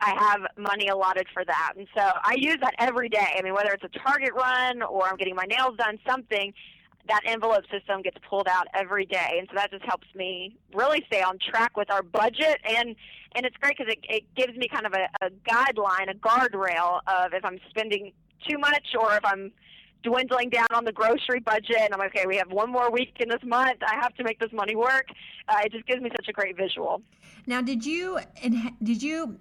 I 0.00 0.14
have 0.18 0.40
money 0.56 0.88
allotted 0.88 1.26
for 1.32 1.44
that. 1.44 1.74
And 1.76 1.86
so 1.94 2.02
I 2.02 2.34
use 2.36 2.56
that 2.62 2.74
every 2.78 3.08
day. 3.08 3.34
I 3.38 3.42
mean, 3.42 3.54
whether 3.54 3.70
it's 3.70 3.84
a 3.84 3.98
Target 3.98 4.32
run 4.34 4.82
or 4.82 5.06
I'm 5.06 5.16
getting 5.16 5.34
my 5.34 5.44
nails 5.44 5.76
done, 5.76 5.98
something, 6.08 6.52
that 7.08 7.20
envelope 7.26 7.64
system 7.70 8.02
gets 8.02 8.16
pulled 8.28 8.48
out 8.48 8.66
every 8.74 9.04
day. 9.04 9.36
And 9.38 9.48
so 9.48 9.54
that 9.56 9.70
just 9.70 9.84
helps 9.84 10.06
me 10.14 10.56
really 10.74 11.02
stay 11.06 11.22
on 11.22 11.38
track 11.38 11.76
with 11.76 11.90
our 11.90 12.02
budget. 12.02 12.58
And, 12.64 12.96
and 13.34 13.44
it's 13.44 13.56
great 13.56 13.76
because 13.76 13.92
it, 13.92 13.98
it 14.08 14.24
gives 14.36 14.56
me 14.56 14.68
kind 14.68 14.86
of 14.86 14.94
a, 14.94 15.08
a 15.24 15.30
guideline, 15.48 16.10
a 16.10 16.14
guardrail 16.14 17.00
of 17.06 17.34
if 17.34 17.44
I'm 17.44 17.58
spending 17.68 18.12
too 18.48 18.58
much 18.58 18.94
or 18.98 19.14
if 19.16 19.24
I'm 19.24 19.52
dwindling 20.02 20.50
down 20.50 20.66
on 20.72 20.84
the 20.84 20.92
grocery 20.92 21.40
budget 21.40 21.78
and 21.78 21.92
I'm 21.92 21.98
like, 21.98 22.14
okay, 22.16 22.26
we 22.26 22.36
have 22.36 22.50
one 22.50 22.70
more 22.70 22.90
week 22.90 23.14
in 23.20 23.28
this 23.28 23.42
month. 23.44 23.78
I 23.82 23.94
have 23.96 24.14
to 24.14 24.24
make 24.24 24.38
this 24.38 24.52
money 24.52 24.76
work. 24.76 25.06
Uh, 25.48 25.58
it 25.64 25.72
just 25.72 25.86
gives 25.86 26.02
me 26.02 26.10
such 26.16 26.28
a 26.28 26.32
great 26.32 26.56
visual. 26.56 27.02
Now, 27.46 27.60
did 27.60 27.84
you 27.84 28.18
did 28.82 29.02
you 29.02 29.38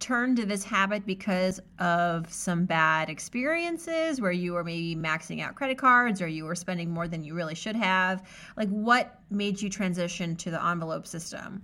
turn 0.00 0.36
to 0.36 0.44
this 0.44 0.64
habit 0.64 1.06
because 1.06 1.60
of 1.78 2.30
some 2.30 2.66
bad 2.66 3.08
experiences 3.08 4.20
where 4.20 4.32
you 4.32 4.52
were 4.52 4.64
maybe 4.64 4.94
maxing 4.94 5.40
out 5.40 5.54
credit 5.54 5.78
cards 5.78 6.20
or 6.20 6.28
you 6.28 6.44
were 6.44 6.54
spending 6.54 6.90
more 6.90 7.08
than 7.08 7.24
you 7.24 7.34
really 7.34 7.54
should 7.54 7.76
have? 7.76 8.28
Like 8.56 8.68
what 8.68 9.20
made 9.30 9.60
you 9.62 9.70
transition 9.70 10.36
to 10.36 10.50
the 10.50 10.64
envelope 10.64 11.06
system? 11.06 11.62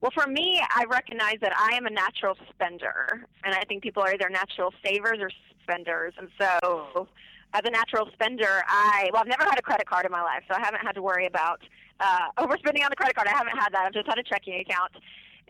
Well, 0.00 0.12
for 0.14 0.30
me, 0.30 0.62
I 0.74 0.84
recognize 0.84 1.36
that 1.40 1.52
I 1.58 1.74
am 1.74 1.86
a 1.86 1.90
natural 1.90 2.36
spender, 2.50 3.26
and 3.42 3.54
I 3.54 3.64
think 3.64 3.82
people 3.82 4.02
are 4.02 4.12
either 4.12 4.28
natural 4.28 4.72
savers 4.84 5.18
or 5.18 5.30
spenders. 5.62 6.14
And 6.18 6.28
so 6.38 7.08
as 7.54 7.62
a 7.64 7.70
natural 7.70 8.08
spender, 8.12 8.62
I 8.68 9.10
well, 9.12 9.22
I've 9.22 9.28
never 9.28 9.44
had 9.44 9.58
a 9.58 9.62
credit 9.62 9.86
card 9.86 10.04
in 10.06 10.12
my 10.12 10.22
life, 10.22 10.42
so 10.48 10.56
I 10.56 10.60
haven't 10.60 10.80
had 10.80 10.92
to 10.92 11.02
worry 11.02 11.26
about 11.26 11.60
uh, 12.00 12.28
overspending 12.38 12.84
on 12.84 12.90
the 12.90 12.96
credit 12.96 13.14
card. 13.14 13.28
I 13.28 13.36
haven't 13.36 13.56
had 13.56 13.70
that. 13.72 13.84
I've 13.86 13.92
just 13.94 14.06
had 14.06 14.18
a 14.18 14.22
checking 14.22 14.60
account. 14.60 14.92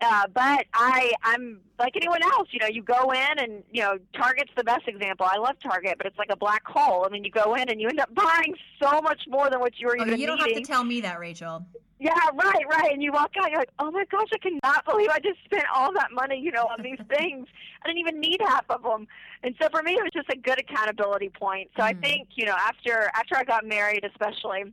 Uh, 0.02 0.26
but 0.34 0.66
I, 0.74 1.12
I'm 1.22 1.60
like 1.78 1.96
anyone 1.96 2.22
else. 2.22 2.48
You 2.50 2.60
know, 2.60 2.66
you 2.66 2.82
go 2.82 3.12
in 3.12 3.38
and 3.38 3.62
you 3.70 3.82
know, 3.82 3.98
Target's 4.14 4.52
the 4.56 4.64
best 4.64 4.86
example. 4.86 5.26
I 5.28 5.38
love 5.38 5.56
Target, 5.62 5.94
but 5.96 6.06
it's 6.06 6.18
like 6.18 6.30
a 6.30 6.36
black 6.36 6.66
hole. 6.66 7.04
I 7.06 7.08
mean, 7.08 7.24
you 7.24 7.30
go 7.30 7.54
in 7.54 7.68
and 7.70 7.80
you 7.80 7.88
end 7.88 8.00
up 8.00 8.14
buying 8.14 8.54
so 8.82 9.00
much 9.00 9.22
more 9.28 9.48
than 9.48 9.60
what 9.60 9.78
you 9.78 9.86
were 9.86 9.96
oh, 9.98 10.04
even. 10.04 10.20
You 10.20 10.26
don't 10.26 10.38
needing. 10.38 10.54
have 10.56 10.62
to 10.64 10.70
tell 10.70 10.84
me 10.84 11.00
that, 11.00 11.18
Rachel. 11.18 11.64
Yeah, 11.98 12.12
right, 12.34 12.64
right. 12.70 12.92
And 12.92 13.02
you 13.02 13.10
walk 13.10 13.32
out, 13.40 13.50
you're 13.50 13.58
like, 13.58 13.70
oh 13.78 13.90
my 13.90 14.04
gosh, 14.10 14.28
I 14.34 14.38
cannot 14.38 14.84
believe 14.84 15.08
I 15.08 15.18
just 15.18 15.42
spent 15.46 15.64
all 15.74 15.92
that 15.94 16.08
money, 16.12 16.38
you 16.38 16.52
know, 16.52 16.64
on 16.64 16.82
these 16.82 16.98
things. 17.08 17.48
I 17.82 17.88
didn't 17.88 18.00
even 18.00 18.20
need 18.20 18.40
half 18.46 18.66
of 18.68 18.82
them. 18.82 19.06
And 19.42 19.54
so 19.60 19.68
for 19.70 19.82
me, 19.82 19.92
it 19.92 20.02
was 20.02 20.12
just 20.12 20.28
a 20.28 20.36
good 20.36 20.60
accountability 20.60 21.30
point. 21.30 21.70
So 21.74 21.82
mm. 21.82 21.86
I 21.86 21.94
think, 21.94 22.28
you 22.34 22.44
know, 22.44 22.54
after 22.54 23.10
after 23.14 23.36
I 23.36 23.44
got 23.44 23.64
married, 23.64 24.04
especially, 24.04 24.64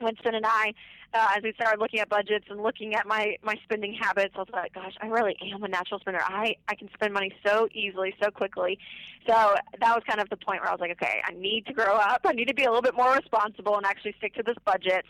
Winston 0.00 0.34
and 0.34 0.46
I, 0.46 0.74
uh, 1.14 1.28
as 1.36 1.42
we 1.42 1.52
started 1.54 1.80
looking 1.80 2.00
at 2.00 2.08
budgets 2.08 2.46
and 2.50 2.62
looking 2.62 2.94
at 2.94 3.06
my 3.06 3.36
my 3.42 3.54
spending 3.64 3.94
habits, 3.94 4.34
I 4.36 4.38
was 4.38 4.48
like, 4.52 4.74
gosh, 4.74 4.94
I 5.00 5.06
really 5.06 5.36
am 5.52 5.62
a 5.62 5.68
natural 5.68 6.00
spender. 6.00 6.20
I 6.22 6.56
I 6.68 6.74
can 6.74 6.88
spend 6.94 7.12
money 7.12 7.32
so 7.44 7.68
easily, 7.72 8.14
so 8.22 8.30
quickly. 8.30 8.78
So 9.26 9.34
that 9.80 9.94
was 9.94 10.02
kind 10.08 10.20
of 10.20 10.28
the 10.30 10.36
point 10.36 10.60
where 10.60 10.68
I 10.68 10.72
was 10.72 10.80
like, 10.80 10.92
okay, 10.92 11.20
I 11.24 11.32
need 11.32 11.66
to 11.66 11.72
grow 11.72 11.94
up. 11.96 12.22
I 12.24 12.32
need 12.32 12.48
to 12.48 12.54
be 12.54 12.64
a 12.64 12.68
little 12.68 12.82
bit 12.82 12.94
more 12.94 13.14
responsible 13.14 13.76
and 13.76 13.86
actually 13.86 14.14
stick 14.18 14.34
to 14.34 14.42
this 14.42 14.56
budget. 14.64 15.04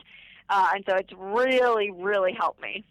Uh, 0.51 0.71
and 0.75 0.85
so 0.89 0.97
it's 0.97 1.13
really, 1.17 1.91
really 1.91 2.33
helped 2.33 2.61
me. 2.63 2.85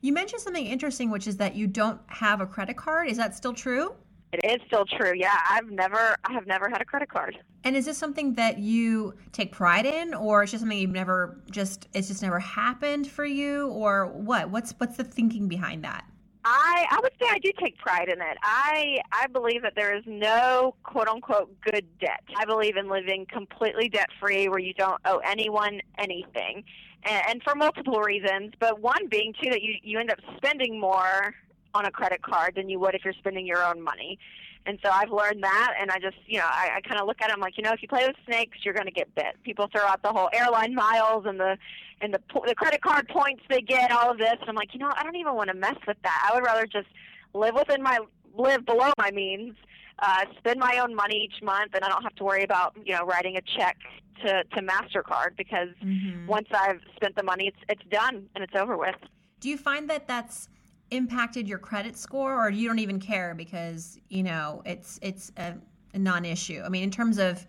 You 0.00 0.12
mentioned 0.12 0.42
something 0.42 0.66
interesting, 0.66 1.10
which 1.10 1.26
is 1.26 1.36
that 1.38 1.54
you 1.54 1.66
don't 1.66 2.00
have 2.08 2.40
a 2.40 2.46
credit 2.46 2.76
card. 2.76 3.08
Is 3.08 3.16
that 3.18 3.34
still 3.34 3.52
true? 3.52 3.94
It 4.42 4.44
is 4.44 4.66
still 4.66 4.84
true. 4.84 5.12
Yeah, 5.14 5.36
I've 5.48 5.70
never, 5.70 6.16
I 6.24 6.32
have 6.32 6.46
never 6.46 6.68
had 6.68 6.80
a 6.80 6.84
credit 6.84 7.08
card. 7.08 7.38
And 7.64 7.76
is 7.76 7.86
this 7.86 7.98
something 7.98 8.34
that 8.34 8.58
you 8.58 9.14
take 9.32 9.52
pride 9.52 9.86
in, 9.86 10.14
or 10.14 10.42
it's 10.42 10.52
just 10.52 10.62
something 10.62 10.78
you've 10.78 10.90
never 10.90 11.40
just, 11.50 11.88
it's 11.94 12.08
just 12.08 12.22
never 12.22 12.38
happened 12.38 13.06
for 13.06 13.24
you, 13.24 13.68
or 13.68 14.06
what? 14.06 14.50
What's 14.50 14.72
what's 14.78 14.96
the 14.96 15.04
thinking 15.04 15.48
behind 15.48 15.84
that? 15.84 16.04
I 16.44 16.84
I 16.90 16.98
would 17.02 17.12
say 17.20 17.26
I 17.30 17.38
do 17.38 17.50
take 17.58 17.78
pride 17.78 18.08
in 18.08 18.20
it. 18.20 18.36
I 18.42 18.98
I 19.12 19.26
believe 19.28 19.62
that 19.62 19.74
there 19.76 19.96
is 19.96 20.04
no 20.06 20.74
quote 20.82 21.08
unquote 21.08 21.58
good 21.62 21.86
debt. 22.00 22.22
I 22.36 22.44
believe 22.44 22.76
in 22.76 22.88
living 22.88 23.26
completely 23.32 23.88
debt 23.88 24.10
free, 24.20 24.48
where 24.48 24.58
you 24.58 24.74
don't 24.74 25.00
owe 25.06 25.18
anyone 25.18 25.80
anything, 25.96 26.64
and, 27.04 27.22
and 27.28 27.42
for 27.42 27.54
multiple 27.54 28.00
reasons. 28.00 28.52
But 28.60 28.80
one 28.80 29.08
being 29.08 29.32
too 29.42 29.50
that 29.50 29.62
you 29.62 29.76
you 29.82 29.98
end 29.98 30.10
up 30.10 30.18
spending 30.36 30.78
more 30.78 31.34
on 31.74 31.84
a 31.84 31.90
credit 31.90 32.22
card 32.22 32.54
than 32.54 32.68
you 32.68 32.78
would 32.80 32.94
if 32.94 33.04
you're 33.04 33.14
spending 33.14 33.46
your 33.46 33.62
own 33.62 33.82
money. 33.82 34.18
And 34.66 34.78
so 34.82 34.90
I've 34.90 35.10
learned 35.10 35.42
that, 35.42 35.74
and 35.78 35.90
I 35.90 35.98
just, 35.98 36.16
you 36.26 36.38
know, 36.38 36.46
I, 36.46 36.70
I 36.76 36.80
kind 36.80 36.98
of 36.98 37.06
look 37.06 37.20
at 37.20 37.28
them 37.28 37.38
like, 37.38 37.58
you 37.58 37.62
know, 37.62 37.72
if 37.72 37.82
you 37.82 37.88
play 37.88 38.06
with 38.06 38.16
snakes, 38.24 38.58
you're 38.64 38.72
going 38.72 38.86
to 38.86 38.92
get 38.92 39.14
bit. 39.14 39.36
People 39.42 39.68
throw 39.70 39.82
out 39.82 40.02
the 40.02 40.08
whole 40.10 40.30
airline 40.32 40.74
miles 40.74 41.26
and 41.26 41.38
the 41.38 41.58
and 42.00 42.12
the 42.14 42.20
the 42.46 42.54
credit 42.54 42.80
card 42.80 43.06
points 43.08 43.42
they 43.50 43.60
get, 43.60 43.92
all 43.92 44.10
of 44.10 44.18
this, 44.18 44.34
and 44.40 44.48
I'm 44.48 44.54
like, 44.54 44.72
you 44.72 44.80
know, 44.80 44.90
I 44.96 45.02
don't 45.02 45.16
even 45.16 45.34
want 45.34 45.48
to 45.50 45.54
mess 45.54 45.76
with 45.86 45.98
that. 46.02 46.28
I 46.30 46.34
would 46.34 46.44
rather 46.44 46.66
just 46.66 46.88
live 47.34 47.54
within 47.54 47.82
my 47.82 47.98
live 48.34 48.64
below 48.64 48.90
my 48.98 49.10
means, 49.10 49.54
uh, 49.98 50.24
spend 50.38 50.58
my 50.58 50.78
own 50.78 50.94
money 50.94 51.16
each 51.30 51.42
month, 51.42 51.72
and 51.74 51.84
I 51.84 51.88
don't 51.88 52.02
have 52.02 52.14
to 52.16 52.24
worry 52.24 52.42
about, 52.42 52.74
you 52.84 52.94
know, 52.94 53.04
writing 53.04 53.36
a 53.36 53.42
check 53.42 53.76
to 54.24 54.44
to 54.44 54.62
Mastercard 54.62 55.36
because 55.36 55.68
Mhm. 55.84 56.26
once 56.26 56.48
I've 56.52 56.80
spent 56.96 57.16
the 57.16 57.22
money, 57.22 57.48
it's 57.48 57.58
it's 57.68 57.84
done 57.90 58.28
and 58.34 58.42
it's 58.42 58.54
over 58.56 58.78
with. 58.78 58.96
Do 59.40 59.50
you 59.50 59.58
find 59.58 59.90
that 59.90 60.08
that's 60.08 60.48
impacted 60.90 61.48
your 61.48 61.58
credit 61.58 61.96
score, 61.96 62.34
or 62.34 62.50
you 62.50 62.68
don't 62.68 62.78
even 62.78 63.00
care 63.00 63.34
because 63.34 63.98
you 64.08 64.22
know 64.22 64.62
it's 64.64 64.98
it's 65.02 65.32
a, 65.36 65.54
a 65.94 65.98
non-issue? 65.98 66.62
I 66.64 66.68
mean, 66.68 66.82
in 66.82 66.90
terms 66.90 67.18
of 67.18 67.46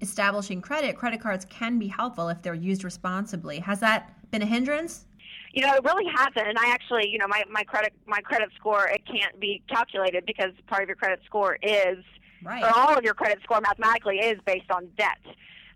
establishing 0.00 0.60
credit, 0.60 0.96
credit 0.96 1.20
cards 1.20 1.44
can 1.46 1.78
be 1.78 1.88
helpful 1.88 2.28
if 2.28 2.42
they're 2.42 2.54
used 2.54 2.84
responsibly. 2.84 3.58
Has 3.60 3.80
that 3.80 4.12
been 4.30 4.42
a 4.42 4.46
hindrance? 4.46 5.06
You 5.52 5.62
know, 5.62 5.72
it 5.74 5.84
really 5.84 6.10
hasn't. 6.12 6.48
And 6.48 6.58
I 6.58 6.70
actually, 6.70 7.08
you 7.08 7.18
know, 7.18 7.28
my, 7.28 7.44
my 7.48 7.62
credit 7.62 7.92
my 8.06 8.20
credit 8.20 8.50
score 8.58 8.88
it 8.88 9.02
can't 9.06 9.38
be 9.40 9.62
calculated 9.68 10.26
because 10.26 10.50
part 10.66 10.82
of 10.82 10.88
your 10.88 10.96
credit 10.96 11.20
score 11.26 11.58
is 11.62 11.98
Right. 12.42 12.62
or 12.62 12.68
all 12.76 12.94
of 12.94 13.02
your 13.04 13.14
credit 13.14 13.38
score 13.42 13.58
mathematically 13.62 14.18
is 14.18 14.38
based 14.44 14.70
on 14.70 14.88
debt. 14.98 15.16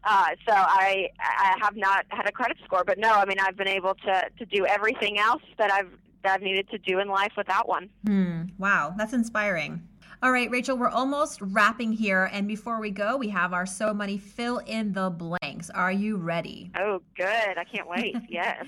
Uh, 0.05 0.27
so 0.47 0.53
I 0.55 1.09
I 1.19 1.57
have 1.62 1.77
not 1.77 2.05
had 2.11 2.29
a 2.29 2.33
credit 2.33 2.59
score, 2.64 2.85
but 2.85 2.99
no, 2.99 3.11
I 3.12 3.25
mean 3.25 3.38
I've 3.41 3.57
been 3.57 3.69
able 3.69 3.95
to 3.95 4.25
to 4.38 4.45
do 4.47 4.67
everything 4.67 5.19
else 5.19 5.43
that 5.57 5.73
I've 5.73 5.91
I've 6.29 6.43
needed 6.43 6.69
to 6.71 6.79
do 6.79 6.99
in 6.99 7.09
life 7.09 7.33
without 7.37 7.69
one. 7.69 7.91
Hmm. 8.07 8.43
Wow, 8.59 8.95
that's 8.97 9.12
inspiring. 9.12 9.83
All 10.21 10.33
right, 10.33 10.51
Rachel, 10.51 10.77
we're 10.77 10.88
almost 10.88 11.41
wrapping 11.41 11.93
here. 11.93 12.29
And 12.33 12.49
before 12.49 12.81
we 12.81 12.91
go, 12.91 13.17
we 13.17 13.29
have 13.29 13.53
our 13.53 13.67
So 13.67 13.95
Money 13.95 14.19
fill 14.19 14.59
in 14.59 14.93
the 14.93 15.11
blanks. 15.11 15.71
Are 15.71 15.93
you 15.93 16.17
ready? 16.17 16.73
Oh, 16.77 17.01
good! 17.17 17.57
I 17.57 17.64
can't 17.64 17.88
wait. 17.88 18.17
yes. 18.29 18.67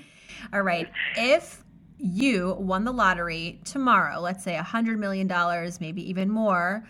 All 0.53 0.61
right. 0.61 0.89
If 1.17 1.63
you 1.97 2.53
won 2.53 2.85
the 2.85 2.91
lottery 2.93 3.59
tomorrow, 3.65 4.19
let's 4.19 4.43
say 4.43 4.55
$100 4.55 4.97
million, 4.97 5.27
maybe 5.81 6.09
even 6.09 6.29
more, 6.29 6.83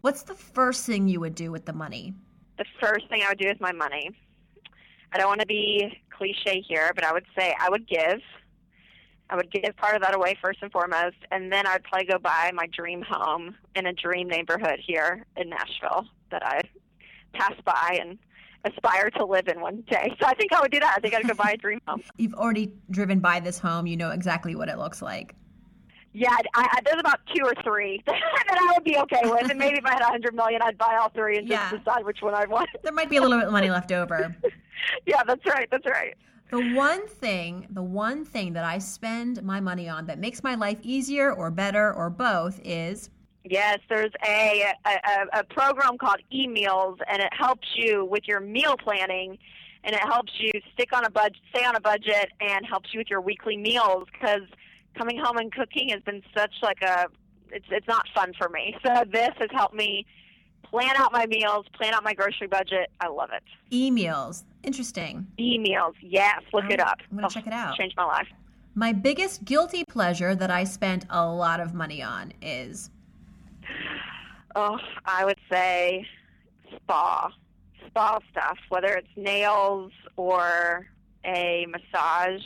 what's 0.00 0.22
the 0.22 0.34
first 0.34 0.86
thing 0.86 1.08
you 1.08 1.18
would 1.20 1.34
do 1.34 1.50
with 1.50 1.66
the 1.66 1.72
money? 1.72 2.14
The 2.58 2.64
first 2.80 3.08
thing 3.08 3.22
I 3.24 3.30
would 3.30 3.38
do 3.38 3.48
with 3.48 3.60
my 3.60 3.72
money. 3.72 4.10
I 5.12 5.18
don't 5.18 5.26
want 5.26 5.40
to 5.40 5.46
be 5.46 6.00
cliche 6.10 6.64
here, 6.66 6.92
but 6.94 7.04
I 7.04 7.12
would 7.12 7.26
say 7.36 7.54
I 7.58 7.68
would 7.68 7.86
give. 7.88 8.20
I 9.32 9.36
would 9.36 9.50
give 9.50 9.74
part 9.78 9.96
of 9.96 10.02
that 10.02 10.14
away 10.14 10.36
first 10.42 10.58
and 10.60 10.70
foremost, 10.70 11.16
and 11.30 11.50
then 11.50 11.66
I'd 11.66 11.82
probably 11.84 12.06
go 12.06 12.18
buy 12.18 12.50
my 12.52 12.66
dream 12.66 13.02
home 13.08 13.56
in 13.74 13.86
a 13.86 13.92
dream 13.94 14.28
neighborhood 14.28 14.78
here 14.86 15.24
in 15.38 15.48
Nashville 15.48 16.06
that 16.30 16.44
I 16.44 16.60
pass 17.32 17.54
by 17.64 17.98
and 17.98 18.18
aspire 18.66 19.08
to 19.12 19.24
live 19.24 19.48
in 19.48 19.62
one 19.62 19.84
day. 19.90 20.14
So 20.20 20.26
I 20.26 20.34
think 20.34 20.52
I 20.52 20.60
would 20.60 20.70
do 20.70 20.80
that. 20.80 20.94
I 20.98 21.00
think 21.00 21.14
I'd 21.14 21.26
go 21.26 21.32
buy 21.32 21.52
a 21.52 21.56
dream 21.56 21.80
home. 21.88 22.02
You've 22.18 22.34
already 22.34 22.74
driven 22.90 23.20
by 23.20 23.40
this 23.40 23.58
home, 23.58 23.86
you 23.86 23.96
know 23.96 24.10
exactly 24.10 24.54
what 24.54 24.68
it 24.68 24.76
looks 24.76 25.00
like. 25.00 25.34
Yeah, 26.12 26.28
I, 26.54 26.68
I, 26.70 26.80
there's 26.84 27.00
about 27.00 27.20
two 27.34 27.42
or 27.42 27.54
three 27.64 28.02
that 28.06 28.14
I 28.50 28.74
would 28.74 28.84
be 28.84 28.98
okay 28.98 29.22
with, 29.24 29.48
and 29.48 29.58
maybe 29.58 29.78
if 29.78 29.86
I 29.86 29.94
had 29.94 30.02
a 30.02 30.06
hundred 30.08 30.34
million, 30.34 30.60
I'd 30.60 30.76
buy 30.76 30.98
all 31.00 31.08
three 31.08 31.38
and 31.38 31.48
just 31.48 31.72
Yeah. 31.72 31.78
decide 31.78 32.04
which 32.04 32.20
one 32.20 32.34
I 32.34 32.44
want. 32.44 32.68
There 32.82 32.92
might 32.92 33.08
be 33.08 33.16
a 33.16 33.22
little 33.22 33.38
bit 33.38 33.46
of 33.46 33.52
money 33.52 33.70
left 33.70 33.92
over. 33.92 34.36
yeah, 35.06 35.22
that's 35.26 35.46
right. 35.46 35.68
That's 35.70 35.86
right. 35.86 36.14
The 36.52 36.74
one 36.74 37.08
thing, 37.08 37.66
the 37.70 37.82
one 37.82 38.26
thing 38.26 38.52
that 38.52 38.64
I 38.64 38.76
spend 38.76 39.42
my 39.42 39.58
money 39.58 39.88
on 39.88 40.04
that 40.04 40.18
makes 40.18 40.42
my 40.42 40.54
life 40.54 40.76
easier 40.82 41.32
or 41.32 41.50
better 41.50 41.94
or 41.94 42.10
both 42.10 42.60
is 42.62 43.08
Yes, 43.44 43.78
there's 43.88 44.12
a, 44.28 44.74
a, 44.84 45.40
a- 45.40 45.44
program 45.44 45.96
called 45.96 46.18
eMeals, 46.30 46.98
and 47.08 47.22
it 47.22 47.32
helps 47.32 47.66
you 47.74 48.04
with 48.04 48.28
your 48.28 48.38
meal 48.38 48.76
planning, 48.76 49.38
and 49.82 49.94
it 49.96 50.02
helps 50.02 50.32
you 50.38 50.50
stick 50.74 50.92
on 50.92 51.06
a 51.06 51.10
budget, 51.10 51.38
stay 51.54 51.64
on 51.64 51.74
a 51.74 51.80
budget, 51.80 52.28
and 52.42 52.66
helps 52.66 52.92
you 52.92 52.98
with 53.00 53.08
your 53.08 53.22
weekly 53.22 53.56
meals. 53.56 54.04
Because 54.12 54.42
coming 54.94 55.18
home 55.18 55.38
and 55.38 55.50
cooking 55.50 55.88
has 55.88 56.02
been 56.02 56.22
such 56.36 56.52
like 56.62 56.82
a, 56.82 57.06
it's 57.50 57.66
it's 57.70 57.88
not 57.88 58.06
fun 58.14 58.34
for 58.38 58.50
me. 58.50 58.76
So 58.86 59.04
this 59.10 59.30
has 59.38 59.48
helped 59.52 59.74
me 59.74 60.04
plan 60.72 60.96
out 60.96 61.12
my 61.12 61.26
meals, 61.26 61.66
plan 61.74 61.94
out 61.94 62.02
my 62.02 62.14
grocery 62.14 62.46
budget. 62.48 62.90
I 63.00 63.06
love 63.08 63.30
it. 63.32 63.42
e-meals. 63.70 64.44
Interesting. 64.64 65.26
E 65.38 65.58
meals. 65.58 65.94
yes, 66.00 66.40
look 66.52 66.64
it 66.70 66.80
up. 66.80 66.98
I'm 67.10 67.16
gonna 67.18 67.26
Oh, 67.26 67.30
check 67.30 67.46
it 67.46 67.52
out. 67.52 67.76
Changed 67.76 67.96
my 67.96 68.04
life. 68.04 68.26
My 68.74 68.92
biggest 68.92 69.44
guilty 69.44 69.84
pleasure 69.84 70.34
that 70.34 70.50
I 70.50 70.64
spent 70.64 71.04
a 71.10 71.26
lot 71.26 71.60
of 71.60 71.74
money 71.74 72.02
on 72.02 72.32
is 72.40 72.90
Oh, 74.56 74.78
I 75.04 75.24
would 75.24 75.38
say 75.50 76.06
spa, 76.76 77.30
spa 77.86 78.18
stuff, 78.30 78.58
whether 78.68 78.94
it's 78.94 79.08
nails 79.16 79.92
or 80.16 80.86
a 81.24 81.66
massage. 81.68 82.42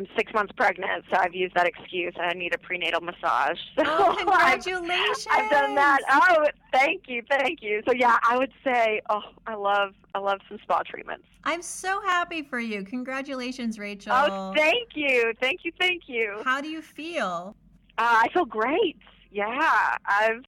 I'm 0.00 0.06
six 0.16 0.32
months 0.32 0.50
pregnant, 0.56 1.04
so 1.10 1.18
I've 1.20 1.34
used 1.34 1.54
that 1.56 1.66
excuse. 1.66 2.14
I 2.18 2.32
need 2.32 2.54
a 2.54 2.58
prenatal 2.58 3.02
massage. 3.02 3.58
So 3.76 3.82
Oh, 3.86 4.14
I've- 4.30 4.62
congratulations. 4.62 5.26
I've, 5.30 5.50
done 5.50 5.74
that. 5.74 5.98
Oh, 6.10 6.46
thank 6.72 7.02
you, 7.06 7.22
thank 7.28 7.60
you. 7.60 7.82
So 7.86 7.92
yeah, 7.94 8.16
I 8.26 8.38
would 8.38 8.52
say, 8.64 9.02
oh, 9.10 9.20
I 9.46 9.54
love, 9.54 9.92
I 10.14 10.18
love 10.18 10.38
some 10.48 10.58
spa 10.62 10.82
treatments. 10.88 11.24
I'm 11.44 11.60
so 11.60 12.00
happy 12.02 12.42
for 12.42 12.58
you. 12.58 12.82
Congratulations, 12.82 13.78
Rachel. 13.78 14.12
Oh, 14.14 14.54
thank 14.56 14.90
you, 14.94 15.34
thank 15.40 15.60
you, 15.64 15.72
thank 15.78 16.04
you. 16.06 16.40
How 16.44 16.60
do 16.62 16.68
you 16.68 16.80
feel? 16.80 17.54
Uh, 17.98 18.22
I 18.24 18.28
feel 18.32 18.46
great. 18.46 18.96
Yeah, 19.30 19.96
I've 20.06 20.44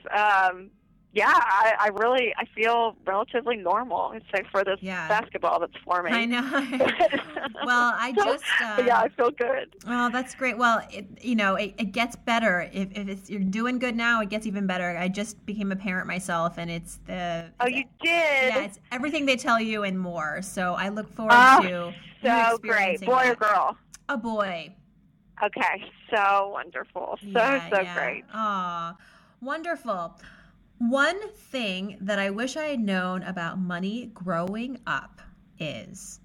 um, 0.50 0.70
yeah, 1.12 1.32
I, 1.34 1.74
I 1.78 1.88
really 1.88 2.34
I 2.38 2.44
feel 2.54 2.96
relatively 3.06 3.56
normal 3.56 4.12
except 4.12 4.50
for 4.50 4.64
this 4.64 4.78
Yeah. 4.80 5.08
basketball 5.08 5.60
that's 5.60 5.76
forming. 5.84 6.14
I 6.14 6.24
know. 6.24 6.40
well, 7.64 7.92
I 7.96 8.12
just 8.12 8.44
uh, 8.60 8.84
yeah, 8.86 8.98
I 8.98 9.08
feel 9.10 9.30
good. 9.30 9.74
Oh, 9.86 10.08
that's 10.10 10.34
great. 10.34 10.56
Well, 10.56 10.80
it, 10.90 11.06
you 11.20 11.34
know, 11.34 11.56
it, 11.56 11.74
it 11.78 11.92
gets 11.92 12.16
better. 12.16 12.70
If, 12.72 12.88
if 12.92 13.08
it's, 13.08 13.30
you're 13.30 13.40
doing 13.40 13.78
good 13.78 13.96
now, 13.96 14.20
it 14.22 14.30
gets 14.30 14.46
even 14.46 14.66
better. 14.66 14.96
I 14.96 15.08
just 15.08 15.44
became 15.44 15.70
a 15.72 15.76
parent 15.76 16.06
myself, 16.06 16.56
and 16.56 16.70
it's 16.70 16.98
the 17.06 17.50
Oh, 17.60 17.66
you 17.66 17.84
did. 18.00 18.48
yeah, 18.48 18.64
it's 18.64 18.78
everything 18.90 19.26
they 19.26 19.36
tell 19.36 19.60
you 19.60 19.82
and 19.82 19.98
more. 19.98 20.40
So 20.42 20.74
I 20.74 20.88
look 20.88 21.12
forward 21.12 21.32
Oh, 21.34 21.62
to 21.62 21.92
so 22.24 22.58
great, 22.58 23.00
boy 23.04 23.30
or 23.30 23.34
girl. 23.34 23.76
A 24.08 24.16
boy. 24.16 24.72
Okay, 25.42 25.84
so 26.14 26.48
wonderful, 26.48 27.18
so 27.20 27.28
Yeah, 27.28 27.68
so 27.70 27.82
yeah. 27.82 27.94
great. 27.94 28.24
Aw, 28.32 28.96
wonderful. 29.40 30.14
One 30.88 31.30
thing 31.30 31.96
that 32.00 32.18
I 32.18 32.30
wish 32.30 32.56
I 32.56 32.64
had 32.64 32.80
known 32.80 33.22
about 33.22 33.56
money 33.56 34.10
growing 34.12 34.80
up 34.84 35.22
is 35.60 36.18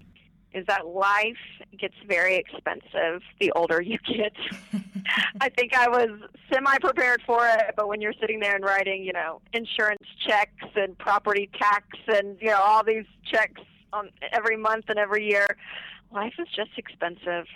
Is 0.52 0.66
that 0.66 0.84
life 0.84 1.36
gets 1.78 1.94
very 2.08 2.34
expensive 2.34 3.22
the 3.38 3.52
older 3.52 3.80
you 3.80 3.98
get. 3.98 4.32
I 5.40 5.48
think 5.48 5.76
I 5.76 5.88
was 5.88 6.10
semi 6.52 6.76
prepared 6.78 7.22
for 7.24 7.46
it, 7.46 7.74
but 7.76 7.86
when 7.86 8.00
you're 8.00 8.14
sitting 8.20 8.40
there 8.40 8.56
and 8.56 8.64
writing, 8.64 9.04
you 9.04 9.12
know, 9.12 9.40
insurance 9.52 10.02
checks 10.26 10.66
and 10.74 10.98
property 10.98 11.48
tax 11.56 11.86
and 12.08 12.36
you 12.40 12.48
know 12.48 12.60
all 12.60 12.82
these 12.82 13.06
checks 13.30 13.60
on 13.92 14.10
every 14.32 14.56
month 14.56 14.86
and 14.88 14.98
every 14.98 15.30
year, 15.30 15.46
life 16.10 16.34
is 16.40 16.48
just 16.48 16.76
expensive. 16.76 17.46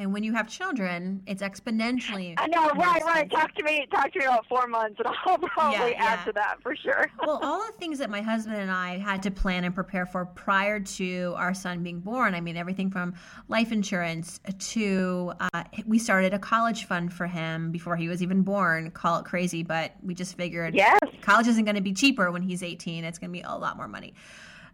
And 0.00 0.14
when 0.14 0.24
you 0.24 0.32
have 0.32 0.48
children, 0.48 1.22
it's 1.26 1.42
exponentially. 1.42 2.32
I 2.38 2.46
know, 2.46 2.70
right, 2.70 3.04
right. 3.04 3.30
Talk 3.30 3.54
to 3.56 3.62
me, 3.62 3.86
talk 3.92 4.10
to 4.14 4.18
me 4.18 4.24
about 4.24 4.46
four 4.46 4.66
months, 4.66 4.96
and 4.98 5.06
I'll 5.26 5.36
probably 5.54 5.90
Yeah, 5.90 6.02
add 6.02 6.18
yeah. 6.20 6.24
to 6.24 6.32
that 6.32 6.56
for 6.62 6.74
sure. 6.74 7.06
well, 7.26 7.38
all 7.42 7.66
the 7.66 7.72
things 7.78 7.98
that 7.98 8.08
my 8.08 8.22
husband 8.22 8.56
and 8.56 8.70
I 8.70 8.96
had 8.96 9.22
to 9.24 9.30
plan 9.30 9.64
and 9.64 9.74
prepare 9.74 10.06
for 10.06 10.24
prior 10.24 10.80
to 10.80 11.34
our 11.36 11.52
son 11.52 11.82
being 11.82 12.00
born. 12.00 12.34
I 12.34 12.40
mean, 12.40 12.56
everything 12.56 12.90
from 12.90 13.12
life 13.48 13.72
insurance 13.72 14.40
to 14.58 15.34
uh, 15.38 15.64
we 15.84 15.98
started 15.98 16.32
a 16.32 16.38
college 16.38 16.86
fund 16.86 17.12
for 17.12 17.26
him 17.26 17.70
before 17.70 17.94
he 17.94 18.08
was 18.08 18.22
even 18.22 18.40
born. 18.40 18.90
Call 18.92 19.18
it 19.18 19.26
crazy, 19.26 19.62
but 19.62 19.92
we 20.02 20.14
just 20.14 20.34
figured 20.34 20.74
yes, 20.74 20.98
college 21.20 21.46
isn't 21.46 21.66
going 21.66 21.74
to 21.76 21.82
be 21.82 21.92
cheaper 21.92 22.30
when 22.32 22.40
he's 22.40 22.62
18. 22.62 23.04
It's 23.04 23.18
going 23.18 23.30
to 23.30 23.38
be 23.38 23.42
a 23.42 23.54
lot 23.54 23.76
more 23.76 23.86
money. 23.88 24.14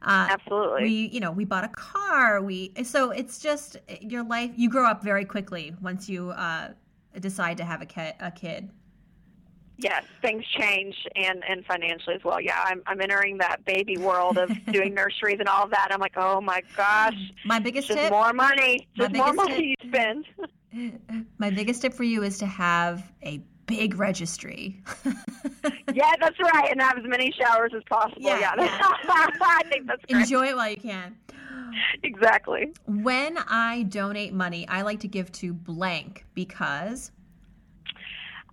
Uh, 0.03 0.29
absolutely. 0.31 0.83
we 0.83 1.09
you 1.13 1.21
know 1.21 1.31
we 1.31 1.45
bought 1.45 1.65
a 1.65 1.69
car 1.69 2.43
we 2.43 2.73
so 2.85 3.11
it's 3.11 3.39
just 3.39 3.77
your 4.01 4.23
life 4.23 4.51
you 4.57 4.69
grow 4.69 4.87
up 4.87 5.03
very 5.03 5.25
quickly 5.25 5.75
once 5.81 6.09
you 6.09 6.31
uh, 6.31 6.69
decide 7.21 7.57
to 7.57 7.65
have 7.65 7.83
a 7.83 7.87
kid 7.87 8.15
a 8.21 8.31
kid 8.31 8.71
Yes, 9.79 10.05
things 10.23 10.45
change 10.59 10.95
and 11.17 11.45
and 11.47 11.65
financially 11.67 12.15
as 12.15 12.25
well. 12.25 12.41
Yeah, 12.41 12.59
I'm 12.65 12.83
I'm 12.87 13.01
entering 13.01 13.39
that 13.39 13.65
baby 13.67 13.99
world 13.99 14.39
of 14.39 14.51
doing 14.73 14.95
nurseries 14.95 15.39
and 15.39 15.49
all 15.49 15.65
of 15.65 15.71
that. 15.71 15.89
I'm 15.91 16.01
like, 16.01 16.17
oh 16.17 16.41
my 16.41 16.63
gosh, 16.77 17.15
my 17.45 17.59
biggest 17.59 17.89
just 17.89 17.99
tip 17.99 18.11
more 18.11 18.33
money, 18.33 18.89
just 18.97 19.15
more 19.15 19.35
money 19.35 19.77
you 19.79 19.89
spend. 19.89 20.25
My 21.39 21.49
biggest 21.51 21.81
tip 21.81 21.95
for 21.95 22.05
you 22.05 22.23
is 22.23 22.39
to 22.39 22.47
have 22.47 23.11
a 23.23 23.43
big 23.67 23.99
registry. 23.99 24.83
yeah, 25.93 26.13
that's 26.21 26.39
right, 26.41 26.69
and 26.71 26.81
have 26.81 26.99
as 26.99 27.05
many 27.05 27.33
showers 27.33 27.73
as 27.77 27.83
possible. 27.89 28.21
Yeah, 28.21 28.39
yeah. 28.39 28.55
yeah. 28.57 28.79
I 29.09 29.63
think 29.69 29.87
that's 29.87 30.05
great. 30.07 30.23
Enjoy 30.23 30.47
it 30.47 30.57
while 30.57 30.71
you 30.71 30.77
can. 30.77 31.17
Exactly. 32.03 32.73
When 32.87 33.39
I 33.49 33.85
donate 33.85 34.33
money, 34.33 34.67
I 34.69 34.83
like 34.83 35.01
to 35.01 35.09
give 35.09 35.31
to 35.33 35.53
blank 35.53 36.25
because 36.35 37.13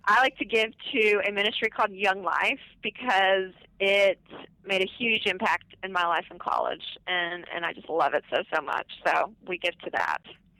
I 0.06 0.20
like 0.20 0.36
to 0.38 0.44
give 0.44 0.72
to 0.92 1.20
a 1.26 1.32
ministry 1.32 1.70
called 1.70 1.90
Young 1.92 2.22
Life 2.22 2.60
because 2.82 3.52
it 3.80 4.18
made 4.66 4.82
a 4.82 4.88
huge 4.98 5.26
impact 5.26 5.74
in 5.82 5.92
my 5.92 6.06
life 6.06 6.24
in 6.30 6.38
college 6.38 6.82
and 7.06 7.44
and 7.54 7.64
I 7.64 7.72
just 7.72 7.88
love 7.88 8.14
it 8.14 8.24
so 8.30 8.42
so 8.54 8.62
much. 8.62 8.86
So 9.06 9.32
we 9.46 9.58
give 9.58 9.78
to 9.80 9.90
that. 9.92 10.18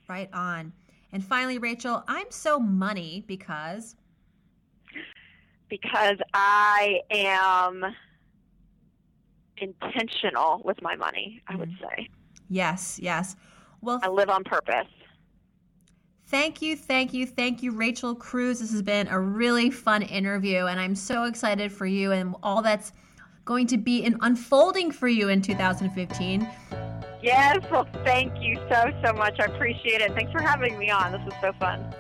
Right 0.09 0.31
on. 0.33 0.73
And 1.13 1.25
finally, 1.25 1.59
Rachel, 1.59 2.03
I'm 2.09 2.31
so 2.31 2.59
money 2.59 3.25
because 3.27 3.95
because 5.81 6.19
I 6.33 7.01
am 7.11 7.85
intentional 9.57 10.63
with 10.65 10.81
my 10.83 10.95
money, 10.95 11.43
I 11.49 11.57
would 11.57 11.71
mm-hmm. 11.71 11.85
say. 11.85 12.09
Yes, 12.49 13.01
yes. 13.03 13.35
Well, 13.81 13.99
I 14.03 14.09
live 14.09 14.29
on 14.29 14.45
purpose. 14.45 14.87
Thank 16.29 16.63
you, 16.63 16.77
thank 16.77 17.13
you, 17.13 17.27
thank 17.27 17.63
you, 17.63 17.73
Rachel 17.73 18.15
Cruz. 18.15 18.61
This 18.61 18.71
has 18.71 18.83
been 18.83 19.09
a 19.09 19.19
really 19.19 19.69
fun 19.69 20.03
interview, 20.03 20.67
and 20.67 20.79
I'm 20.79 20.95
so 20.95 21.25
excited 21.25 21.73
for 21.73 21.87
you 21.87 22.13
and 22.13 22.37
all 22.43 22.63
that's 22.63 22.93
going 23.45 23.67
to 23.67 23.77
be 23.77 24.05
in 24.05 24.17
unfolding 24.21 24.93
for 24.93 25.09
you 25.09 25.29
in 25.29 25.43
2015. 25.43 26.49
Yes, 27.21 27.59
well, 27.71 27.89
thank 28.05 28.33
you 28.41 28.57
so, 28.71 28.93
so 29.05 29.13
much. 29.13 29.41
I 29.41 29.47
appreciate 29.47 30.01
it. 30.01 30.15
Thanks 30.15 30.31
for 30.31 30.41
having 30.41 30.79
me 30.79 30.91
on. 30.91 31.13
This 31.13 31.23
was 31.25 31.35
so 31.41 31.53
fun. 31.59 31.93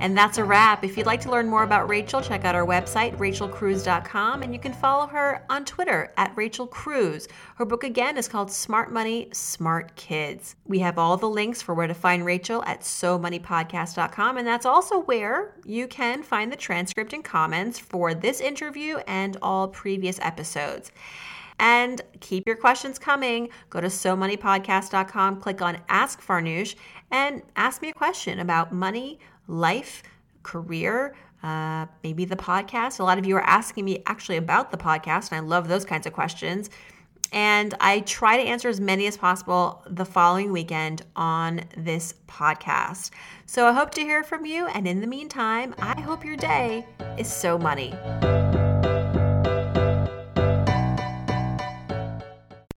And 0.00 0.16
that's 0.16 0.38
a 0.38 0.44
wrap. 0.44 0.82
If 0.82 0.96
you'd 0.96 1.04
like 1.04 1.20
to 1.20 1.30
learn 1.30 1.46
more 1.46 1.62
about 1.62 1.90
Rachel, 1.90 2.22
check 2.22 2.46
out 2.46 2.54
our 2.54 2.64
website, 2.64 3.18
rachelcruz.com, 3.18 4.42
and 4.42 4.54
you 4.54 4.58
can 4.58 4.72
follow 4.72 5.06
her 5.06 5.44
on 5.50 5.66
Twitter 5.66 6.10
at 6.16 6.34
Rachel 6.34 6.66
Cruz. 6.66 7.28
Her 7.56 7.66
book 7.66 7.84
again 7.84 8.16
is 8.16 8.26
called 8.26 8.50
Smart 8.50 8.90
Money, 8.90 9.28
Smart 9.34 9.94
Kids. 9.96 10.56
We 10.66 10.78
have 10.78 10.98
all 10.98 11.18
the 11.18 11.28
links 11.28 11.60
for 11.60 11.74
where 11.74 11.86
to 11.86 11.92
find 11.92 12.24
Rachel 12.24 12.64
at 12.64 12.80
SoMoneyPodcast.com, 12.80 14.38
and 14.38 14.46
that's 14.46 14.64
also 14.64 15.00
where 15.00 15.54
you 15.66 15.86
can 15.86 16.22
find 16.22 16.50
the 16.50 16.56
transcript 16.56 17.12
and 17.12 17.22
comments 17.22 17.78
for 17.78 18.14
this 18.14 18.40
interview 18.40 18.96
and 19.06 19.36
all 19.42 19.68
previous 19.68 20.18
episodes. 20.20 20.92
And 21.58 22.00
keep 22.20 22.46
your 22.46 22.56
questions 22.56 22.98
coming. 22.98 23.50
Go 23.68 23.82
to 23.82 23.88
SoMoneyPodcast.com, 23.88 25.42
click 25.42 25.60
on 25.60 25.76
Ask 25.90 26.22
Farnoosh, 26.22 26.74
and 27.10 27.42
ask 27.54 27.82
me 27.82 27.90
a 27.90 27.92
question 27.92 28.38
about 28.38 28.72
money 28.72 29.18
life, 29.48 30.02
career, 30.42 31.14
uh, 31.42 31.86
maybe 32.02 32.24
the 32.24 32.36
podcast. 32.36 33.00
A 33.00 33.04
lot 33.04 33.18
of 33.18 33.26
you 33.26 33.36
are 33.36 33.42
asking 33.42 33.84
me 33.84 34.02
actually 34.06 34.36
about 34.36 34.70
the 34.70 34.76
podcast, 34.76 35.32
and 35.32 35.44
I 35.44 35.48
love 35.48 35.68
those 35.68 35.84
kinds 35.84 36.06
of 36.06 36.12
questions. 36.12 36.70
And 37.32 37.74
I 37.80 38.00
try 38.00 38.36
to 38.36 38.42
answer 38.42 38.68
as 38.68 38.80
many 38.80 39.06
as 39.06 39.16
possible 39.16 39.82
the 39.86 40.04
following 40.04 40.50
weekend 40.50 41.02
on 41.14 41.60
this 41.76 42.14
podcast. 42.26 43.10
So 43.46 43.68
I 43.68 43.72
hope 43.72 43.92
to 43.92 44.00
hear 44.00 44.24
from 44.24 44.44
you. 44.44 44.66
And 44.66 44.86
in 44.88 45.00
the 45.00 45.06
meantime, 45.06 45.74
I 45.78 46.00
hope 46.00 46.24
your 46.24 46.36
day 46.36 46.84
is 47.16 47.32
so 47.32 47.56
money. 47.56 47.94